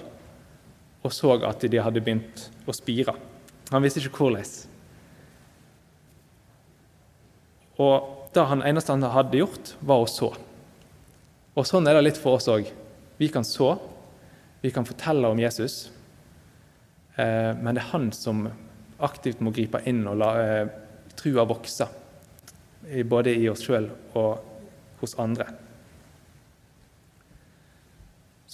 og 1.06 1.14
så 1.14 1.36
at 1.46 1.62
de 1.70 1.82
hadde 1.82 2.02
begynt 2.02 2.48
å 2.66 2.74
spire. 2.74 3.14
Han 3.70 3.84
visste 3.86 4.02
ikke 4.02 4.26
hvordan. 4.26 4.54
Og 7.82 8.30
det 8.34 8.46
han 8.50 8.64
eneste 8.66 8.94
han 8.96 9.06
hadde 9.14 9.42
gjort, 9.42 9.74
var 9.86 10.02
å 10.02 10.10
så. 10.10 10.32
Og 11.56 11.68
sånn 11.68 11.88
er 11.88 11.98
det 11.98 12.08
litt 12.08 12.22
for 12.22 12.40
oss 12.40 12.50
òg. 12.52 12.68
Vi 13.20 13.30
kan 13.32 13.46
så, 13.48 13.76
vi 14.64 14.72
kan 14.76 14.88
fortelle 14.88 15.30
om 15.30 15.40
Jesus, 15.40 15.90
eh, 17.16 17.52
men 17.54 17.76
det 17.76 17.84
er 17.84 17.92
han 17.94 18.10
som 18.16 18.48
aktivt 19.06 19.44
må 19.44 19.54
gripe 19.56 19.84
inn 19.88 20.04
og 20.10 20.18
la 20.20 20.32
eh, 20.42 20.74
trua 21.16 21.46
vokse, 21.48 21.88
både 23.08 23.34
i 23.38 23.48
oss 23.50 23.64
sjøl 23.66 23.88
og 24.18 25.00
hos 25.02 25.16
andre. 25.22 25.48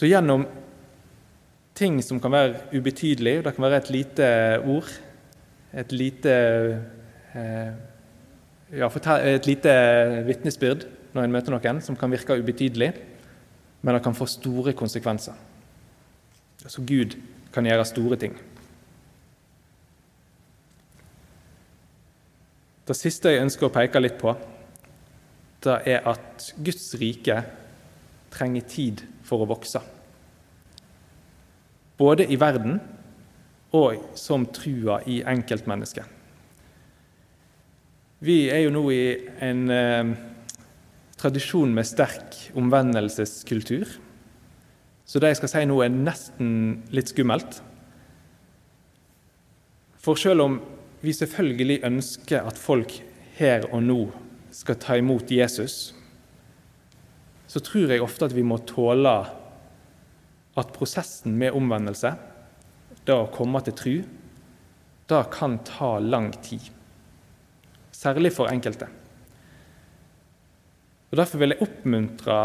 Så 0.02 0.08
gjennom 0.10 0.48
ting 1.78 2.00
som 2.02 2.18
kan 2.18 2.34
være 2.34 2.64
ubetydelige, 2.74 3.44
det 3.46 3.52
kan 3.54 3.66
være 3.68 3.78
et 3.84 3.92
lite 3.94 4.30
ord, 4.66 4.90
et 5.78 5.94
lite 5.94 6.34
eh, 7.38 7.70
ja, 8.74 8.90
et 8.90 9.46
lite 9.46 9.76
vitnesbyrd 10.26 10.88
når 11.14 11.28
en 11.28 11.38
møter 11.38 11.54
noen 11.54 11.84
som 11.86 12.00
kan 12.00 12.10
virke 12.10 12.40
ubetydelig, 12.42 12.90
men 13.86 13.94
det 13.94 14.02
kan 14.02 14.18
få 14.18 14.26
store 14.26 14.74
konsekvenser. 14.74 15.38
Så 16.66 16.82
Gud 16.82 17.14
kan 17.54 17.70
gjøre 17.70 17.86
store 17.86 18.18
ting. 18.18 18.34
Det 22.90 22.98
siste 22.98 23.30
jeg 23.30 23.46
ønsker 23.46 23.70
å 23.70 23.76
peke 23.78 24.02
litt 24.02 24.18
på, 24.18 24.34
det 25.62 25.82
er 25.94 26.08
at 26.10 26.54
Guds 26.58 26.96
rike 26.98 27.44
trenger 28.32 28.66
tid 28.68 29.04
for 29.28 29.44
å 29.44 29.50
vokse. 29.50 29.82
Både 32.00 32.26
i 32.26 32.40
verden 32.40 32.80
og 33.78 34.18
som 34.20 34.48
trua 34.52 35.00
i 35.08 35.22
enkeltmennesket. 35.28 36.06
Vi 38.22 38.52
er 38.54 38.66
jo 38.66 38.74
nå 38.74 38.84
i 38.94 39.04
en 39.42 39.62
eh, 39.74 40.12
tradisjon 41.18 41.72
med 41.74 41.88
sterk 41.90 42.38
omvendelseskultur. 42.58 43.88
Så 45.06 45.20
det 45.20 45.32
jeg 45.32 45.42
skal 45.42 45.52
si 45.54 45.64
nå, 45.70 45.80
er 45.82 45.94
nesten 45.94 46.52
litt 46.94 47.10
skummelt. 47.12 47.62
For 50.02 50.18
selv 50.18 50.46
om 50.46 50.60
vi 51.02 51.14
selvfølgelig 51.14 51.82
ønsker 51.86 52.46
at 52.46 52.62
folk 52.62 52.94
her 53.40 53.66
og 53.72 53.82
nå 53.86 54.00
skal 54.54 54.78
ta 54.82 54.98
imot 55.02 55.32
Jesus, 55.34 55.96
så 57.52 57.60
tror 57.60 57.92
jeg 57.92 58.04
ofte 58.04 58.30
at 58.30 58.36
vi 58.36 58.46
må 58.48 58.62
tåle 58.64 59.12
at 60.56 60.70
prosessen 60.76 61.34
med 61.36 61.56
omvendelse, 61.58 62.14
det 63.04 63.16
å 63.16 63.28
komme 63.34 63.60
til 63.66 63.76
tru, 63.76 63.96
det 65.12 65.22
kan 65.34 65.58
ta 65.68 65.98
lang 66.00 66.30
tid. 66.44 66.64
Særlig 67.92 68.32
for 68.36 68.52
enkelte. 68.52 68.88
Og 71.12 71.20
Derfor 71.20 71.42
vil 71.42 71.52
jeg 71.52 71.66
oppmuntre 71.66 72.38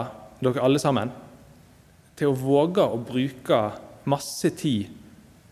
dere 0.43 0.65
alle 0.67 0.83
sammen 0.83 1.13
til 2.19 2.33
å 2.33 2.41
våge 2.41 2.83
å 2.83 2.99
bruke 2.99 3.61
masse 4.11 4.51
tid 4.59 4.91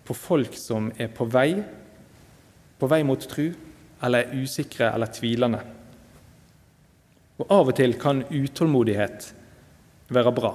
på 0.04 0.16
folk 0.18 0.58
som 0.58 0.90
er 0.98 1.12
på 1.14 1.28
vei, 1.30 1.62
på 2.80 2.90
vei 2.90 3.00
mot 3.06 3.22
tru, 3.30 3.52
eller 4.02 4.26
er 4.26 4.42
usikre 4.42 4.90
eller 4.90 5.14
tvilende. 5.14 5.62
Og 7.38 7.54
Av 7.54 7.70
og 7.70 7.78
til 7.78 7.94
kan 8.02 8.26
utålmodighet 8.34 9.30
være 10.12 10.32
bra. 10.34 10.52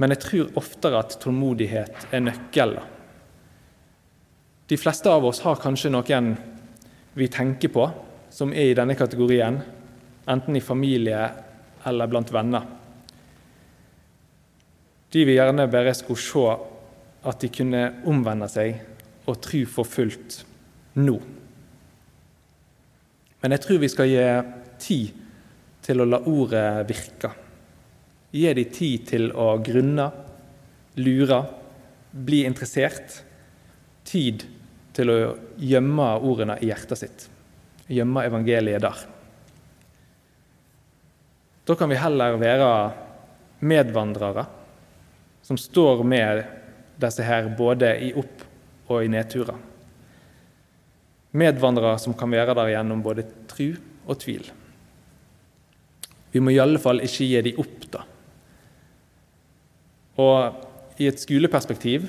Men 0.00 0.14
jeg 0.14 0.22
tror 0.24 0.56
oftere 0.60 1.02
at 1.02 1.18
tålmodighet 1.20 2.08
er 2.14 2.24
nøkkelen. 2.24 2.96
De 4.70 4.78
fleste 4.78 5.10
av 5.10 5.24
oss 5.26 5.42
har 5.42 5.58
kanskje 5.60 5.90
noen 5.90 6.32
vi 7.18 7.26
tenker 7.28 7.72
på, 7.74 7.88
som 8.30 8.52
er 8.54 8.70
i 8.70 8.76
denne 8.78 8.94
kategorien, 8.94 9.58
enten 10.30 10.56
i 10.56 10.62
familie 10.62 11.24
eller 11.84 12.10
blant 12.10 12.30
venner. 12.32 12.68
De 15.10 15.24
vil 15.26 15.34
gjerne 15.34 15.66
bare 15.72 15.94
skulle 15.98 16.22
se 16.22 16.46
at 17.26 17.42
de 17.42 17.50
kunne 17.52 17.82
omvende 18.08 18.46
seg 18.48 18.78
og 19.28 19.40
tro 19.42 19.64
for 19.68 19.88
fullt 19.88 20.38
nå. 21.02 21.18
Men 23.40 23.56
jeg 23.56 23.64
tror 23.64 23.82
vi 23.82 23.90
skal 23.90 24.10
gi 24.10 24.24
tid 24.80 25.20
til 25.84 26.02
å 26.02 26.08
la 26.08 26.20
ordet 26.30 26.66
virke. 26.88 27.32
Gi 28.30 28.52
dem 28.54 28.70
tid 28.70 29.06
til 29.10 29.30
å 29.34 29.56
grunne, 29.64 30.06
lure, 31.02 31.40
bli 32.10 32.44
interessert. 32.46 33.20
Tid 34.06 34.44
til 34.94 35.10
å 35.10 35.18
gjemme 35.58 36.12
ordene 36.26 36.58
i 36.62 36.70
hjertet 36.70 36.98
sitt. 36.98 37.26
Gjemme 37.90 38.24
evangeliet 38.26 38.82
der. 38.82 39.02
Da 41.66 41.76
kan 41.78 41.90
vi 41.90 41.98
heller 41.98 42.38
være 42.40 42.70
medvandrere 43.60 44.46
som 45.46 45.58
står 45.58 46.02
med 46.06 46.42
disse 47.00 47.24
her 47.26 47.50
både 47.58 47.92
i 48.02 48.12
opp- 48.18 48.46
og 48.90 49.04
i 49.04 49.10
nedturer. 49.10 49.58
Medvandrere 51.30 51.98
som 52.02 52.14
kan 52.18 52.30
være 52.30 52.56
der 52.58 52.72
gjennom 52.72 53.02
både 53.02 53.26
tru 53.50 53.68
og 54.06 54.18
tvil. 54.18 54.48
Vi 56.32 56.42
må 56.42 56.54
i 56.54 56.58
alle 56.62 56.80
fall 56.82 57.02
ikke 57.04 57.26
gi 57.26 57.42
dem 57.46 57.62
opp, 57.62 57.86
da. 57.90 58.02
Og 60.20 61.00
i 61.00 61.08
et 61.08 61.20
skoleperspektiv 61.20 62.08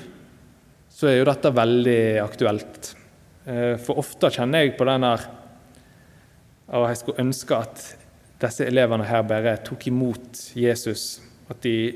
så 0.92 1.08
er 1.08 1.20
jo 1.20 1.28
dette 1.28 1.52
veldig 1.56 2.02
aktuelt. 2.22 2.92
Eh, 3.48 3.76
for 3.80 4.00
ofte 4.02 4.30
kjenner 4.34 4.64
jeg 4.64 4.76
på 4.78 4.86
den 4.86 5.02
der 5.02 5.24
Og 6.72 6.84
jeg 6.88 6.98
skulle 7.00 7.24
ønske 7.24 7.56
at 7.58 7.80
disse 8.40 8.64
elevene 8.64 9.04
her 9.04 9.24
bare 9.28 9.58
tok 9.66 9.86
imot 9.90 10.38
Jesus. 10.56 11.20
At 11.50 11.60
de 11.66 11.92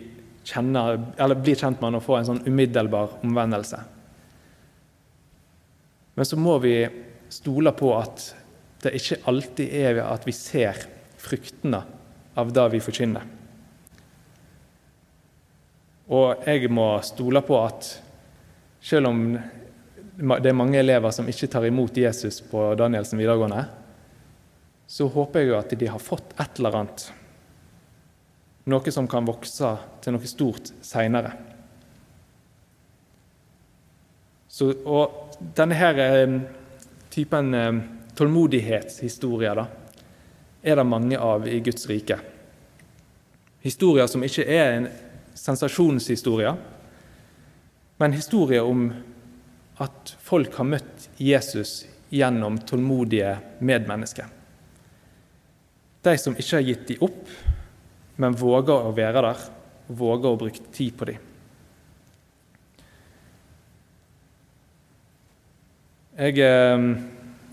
kjenner, 0.46 0.98
eller 1.16 1.38
blir 1.38 1.56
kjent 1.56 1.80
med 1.80 1.88
han 1.88 1.98
og 1.98 2.04
får 2.04 2.18
en 2.18 2.28
sånn 2.30 2.42
umiddelbar 2.44 3.16
omvendelse. 3.24 3.78
Men 6.16 6.28
så 6.28 6.38
må 6.40 6.58
vi 6.62 6.74
stole 7.32 7.72
på 7.76 7.92
at 7.96 8.26
det 8.84 8.94
ikke 8.98 9.22
alltid 9.32 9.72
er 9.80 10.02
at 10.04 10.26
vi 10.28 10.34
ser 10.36 10.84
fruktene 11.20 11.80
av 12.36 12.52
det 12.52 12.68
vi 12.76 12.82
forkynner. 12.84 13.35
Og 16.06 16.46
jeg 16.46 16.70
må 16.70 16.86
stole 17.02 17.42
på 17.42 17.58
at 17.64 17.88
selv 18.86 19.10
om 19.10 19.22
det 20.16 20.48
er 20.48 20.56
mange 20.56 20.78
elever 20.78 21.12
som 21.12 21.26
ikke 21.28 21.48
tar 21.50 21.66
imot 21.66 21.96
Jesus 21.98 22.38
på 22.46 22.70
Danielsen 22.78 23.18
videregående, 23.18 23.64
så 24.86 25.08
håper 25.10 25.42
jeg 25.42 25.50
jo 25.50 25.58
at 25.58 25.74
de 25.74 25.88
har 25.90 26.02
fått 26.02 26.36
et 26.38 26.60
eller 26.60 26.78
annet. 26.78 27.08
Noe 28.70 28.94
som 28.94 29.08
kan 29.10 29.26
vokse 29.26 29.72
til 30.02 30.14
noe 30.14 30.30
stort 30.30 30.70
seinere. 30.86 31.34
Og 34.62 35.36
denne 35.58 35.76
her 35.76 35.98
eh, 36.00 36.38
typen 37.12 37.52
tålmodighetshistorie 37.52 38.14
tålmodighetshistorier 38.16 39.58
da, 39.58 39.66
er 40.64 40.78
det 40.78 40.84
mange 40.88 41.18
av 41.20 41.44
i 41.48 41.58
Guds 41.60 41.84
rike. 41.90 42.16
Historier 43.60 44.08
som 44.08 44.24
ikke 44.24 44.46
er 44.48 44.70
en 44.78 44.86
sensasjonshistorie, 45.36 46.54
men 47.96 48.16
historier 48.16 48.64
om 48.64 48.88
at 49.82 50.14
folk 50.24 50.56
har 50.56 50.68
møtt 50.68 51.08
Jesus 51.20 51.84
gjennom 52.12 52.58
tålmodige 52.64 53.36
medmennesker. 53.60 54.28
De 56.06 56.14
som 56.20 56.36
ikke 56.38 56.58
har 56.58 56.66
gitt 56.66 56.88
dem 56.92 57.04
opp, 57.04 57.22
men 58.16 58.36
våger 58.38 58.88
å 58.88 58.94
være 58.96 59.24
der, 59.26 59.46
våger 59.86 60.28
å 60.30 60.40
bruke 60.40 60.68
tid 60.72 60.94
på 60.96 61.08
dem. 61.10 61.24
Jeg 66.16 66.40
eh, 66.40 66.84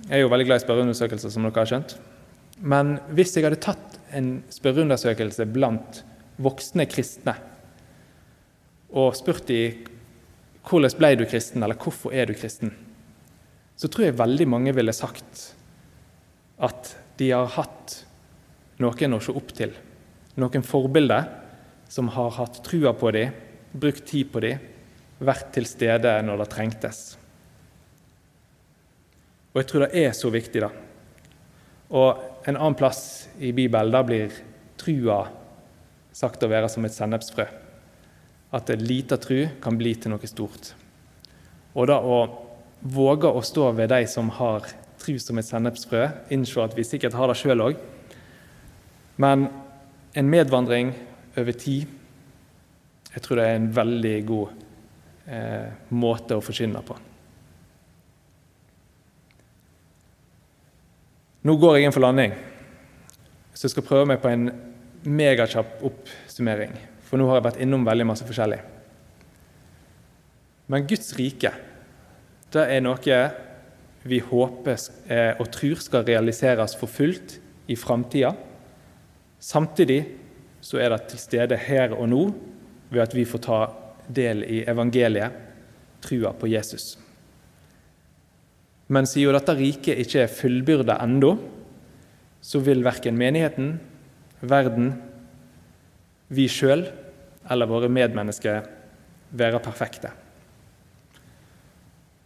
er 0.08 0.22
jo 0.22 0.30
veldig 0.32 0.46
glad 0.48 0.62
i 0.62 0.64
spørreundersøkelser, 0.64 1.34
som 1.34 1.44
dere 1.44 1.60
har 1.60 1.72
skjønt. 1.72 1.98
Men 2.64 2.96
hvis 3.12 3.34
jeg 3.36 3.44
hadde 3.44 3.60
tatt 3.64 3.98
en 4.16 4.38
spørreundersøkelse 4.54 5.50
blant 5.52 6.00
voksne 6.44 6.86
kristne 6.88 7.36
og 8.94 9.16
spurt 9.18 9.50
dem 9.50 9.90
hvordan 10.64 10.96
ble 10.96 11.10
du 11.20 11.26
kristen, 11.28 11.64
eller 11.64 11.76
hvorfor 11.76 12.14
er 12.16 12.30
du 12.30 12.38
kristen, 12.38 12.72
så 13.76 13.90
tror 13.92 14.08
jeg 14.08 14.20
veldig 14.20 14.46
mange 14.48 14.74
ville 14.76 14.94
sagt 14.96 15.50
at 16.64 16.94
de 17.20 17.32
har 17.34 17.50
hatt 17.58 17.98
noen 18.80 19.18
å 19.18 19.22
se 19.22 19.34
opp 19.36 19.52
til. 19.58 19.74
Noen 20.40 20.64
forbilder 20.66 21.28
som 21.92 22.08
har 22.16 22.32
hatt 22.38 22.62
trua 22.66 22.94
på 22.96 23.12
dem, 23.14 23.34
brukt 23.74 24.06
tid 24.08 24.32
på 24.32 24.42
dem, 24.46 24.62
vært 25.24 25.52
til 25.56 25.68
stede 25.68 26.14
når 26.26 26.44
det 26.44 26.50
trengtes. 26.54 27.02
Og 29.54 29.62
jeg 29.62 29.70
tror 29.70 29.86
det 29.86 30.06
er 30.06 30.16
så 30.18 30.32
viktig, 30.34 30.64
da. 30.64 30.72
Og 31.94 32.48
en 32.50 32.58
annen 32.58 32.78
plass 32.78 33.28
i 33.38 33.52
Bibelen, 33.54 33.94
da 33.94 34.02
blir 34.06 34.34
trua 34.82 35.20
sagt 36.14 36.44
å 36.46 36.50
være 36.50 36.72
som 36.72 36.86
et 36.88 36.96
sennepsfrø. 36.96 37.46
At 38.54 38.70
en 38.70 38.86
liten 38.86 39.22
tru 39.22 39.40
kan 39.62 39.78
bli 39.80 39.96
til 39.98 40.14
noe 40.14 40.30
stort. 40.30 40.74
Og 41.74 41.90
da 41.90 41.98
å 42.00 42.20
våge 42.84 43.32
å 43.32 43.42
stå 43.42 43.72
ved 43.78 43.90
de 43.90 44.04
som 44.10 44.30
har 44.38 44.68
tru 45.02 45.18
som 45.20 45.40
et 45.40 45.48
sennepsfrø, 45.48 46.06
innse 46.32 46.62
at 46.64 46.76
vi 46.78 46.86
sikkert 46.88 47.16
har 47.18 47.32
det 47.32 47.40
sjøl 47.40 47.64
òg, 47.66 47.80
men 49.22 49.48
en 50.14 50.30
medvandring 50.30 50.94
over 51.38 51.52
tid 51.58 52.00
Jeg 53.14 53.22
tror 53.22 53.38
det 53.38 53.44
er 53.46 53.56
en 53.60 53.68
veldig 53.76 54.14
god 54.26 54.54
eh, 55.30 55.68
måte 55.94 56.34
å 56.34 56.42
forkynne 56.42 56.80
på. 56.82 56.96
Nå 61.46 61.56
går 61.62 61.78
jeg 61.78 61.86
inn 61.86 61.94
for 61.94 62.02
landing, 62.02 62.34
så 63.54 63.68
jeg 63.68 63.76
skal 63.76 63.86
prøve 63.86 64.08
meg 64.10 64.24
på 64.24 64.32
en 64.32 64.48
megakjapp 65.06 65.86
oppsummering. 65.86 66.74
For 67.14 67.22
nå 67.22 67.28
har 67.30 67.38
jeg 67.38 67.46
vært 67.46 67.58
innom 67.62 67.84
veldig 67.86 68.06
masse 68.10 68.26
forskjellig. 68.26 68.56
Men 70.74 70.88
Guds 70.90 71.12
rike, 71.14 71.52
det 72.50 72.64
er 72.74 72.82
noe 72.82 73.18
vi 74.10 74.18
håper 74.18 74.80
eh, 75.14 75.38
og 75.38 75.52
tror 75.54 75.84
skal 75.86 76.08
realiseres 76.08 76.74
for 76.74 76.90
fullt 76.90 77.36
i 77.70 77.78
framtida. 77.78 78.32
Samtidig 79.38 80.00
så 80.66 80.82
er 80.82 80.90
det 80.90 81.04
til 81.12 81.22
stede 81.22 81.62
her 81.68 81.94
og 81.94 82.10
nå 82.10 82.24
ved 82.90 83.06
at 83.06 83.14
vi 83.14 83.30
får 83.30 83.46
ta 83.46 83.62
del 84.10 84.42
i 84.50 84.64
evangeliet, 84.74 85.38
trua 86.02 86.34
på 86.34 86.50
Jesus. 86.50 86.96
Men 88.90 89.06
siden 89.06 89.38
dette 89.38 89.60
riket 89.62 90.02
ikke 90.02 90.26
er 90.26 90.36
fullbyrda 90.42 90.98
ennå, 91.06 91.36
så 92.42 92.66
vil 92.66 92.82
verken 92.82 93.22
menigheten, 93.22 93.76
verden, 94.42 94.96
vi 96.34 96.48
sjøl 96.52 96.86
eller 97.52 97.70
våre 97.70 97.90
medmennesker 97.92 98.66
være 99.34 99.62
perfekte. 99.64 100.12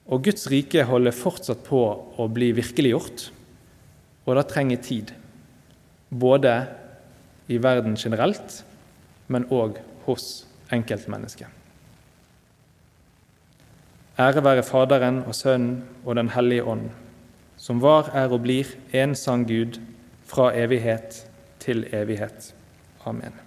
Og 0.08 0.24
Guds 0.24 0.48
rike 0.52 0.86
holder 0.88 1.16
fortsatt 1.16 1.66
på 1.68 1.82
å 2.16 2.28
bli 2.32 2.54
virkeliggjort, 2.56 3.28
og 4.28 4.38
det 4.38 4.46
trenger 4.52 4.84
tid. 4.84 5.12
Både 6.10 6.54
i 7.52 7.60
verden 7.64 7.98
generelt, 8.00 8.62
men 9.28 9.48
òg 9.52 9.82
hos 10.06 10.46
enkeltmennesket. 10.72 11.52
Ære 14.18 14.42
være 14.42 14.64
Faderen 14.66 15.20
og 15.28 15.36
Sønnen 15.38 15.84
og 16.04 16.16
Den 16.18 16.32
hellige 16.34 16.64
ånd, 16.64 16.88
som 17.58 17.82
var, 17.84 18.10
er 18.14 18.32
og 18.32 18.42
blir 18.48 18.72
en 18.96 19.16
sann 19.16 19.46
Gud, 19.46 19.80
fra 20.28 20.52
evighet 20.56 21.24
til 21.64 21.86
evighet. 21.96 22.54
Amen. 23.06 23.47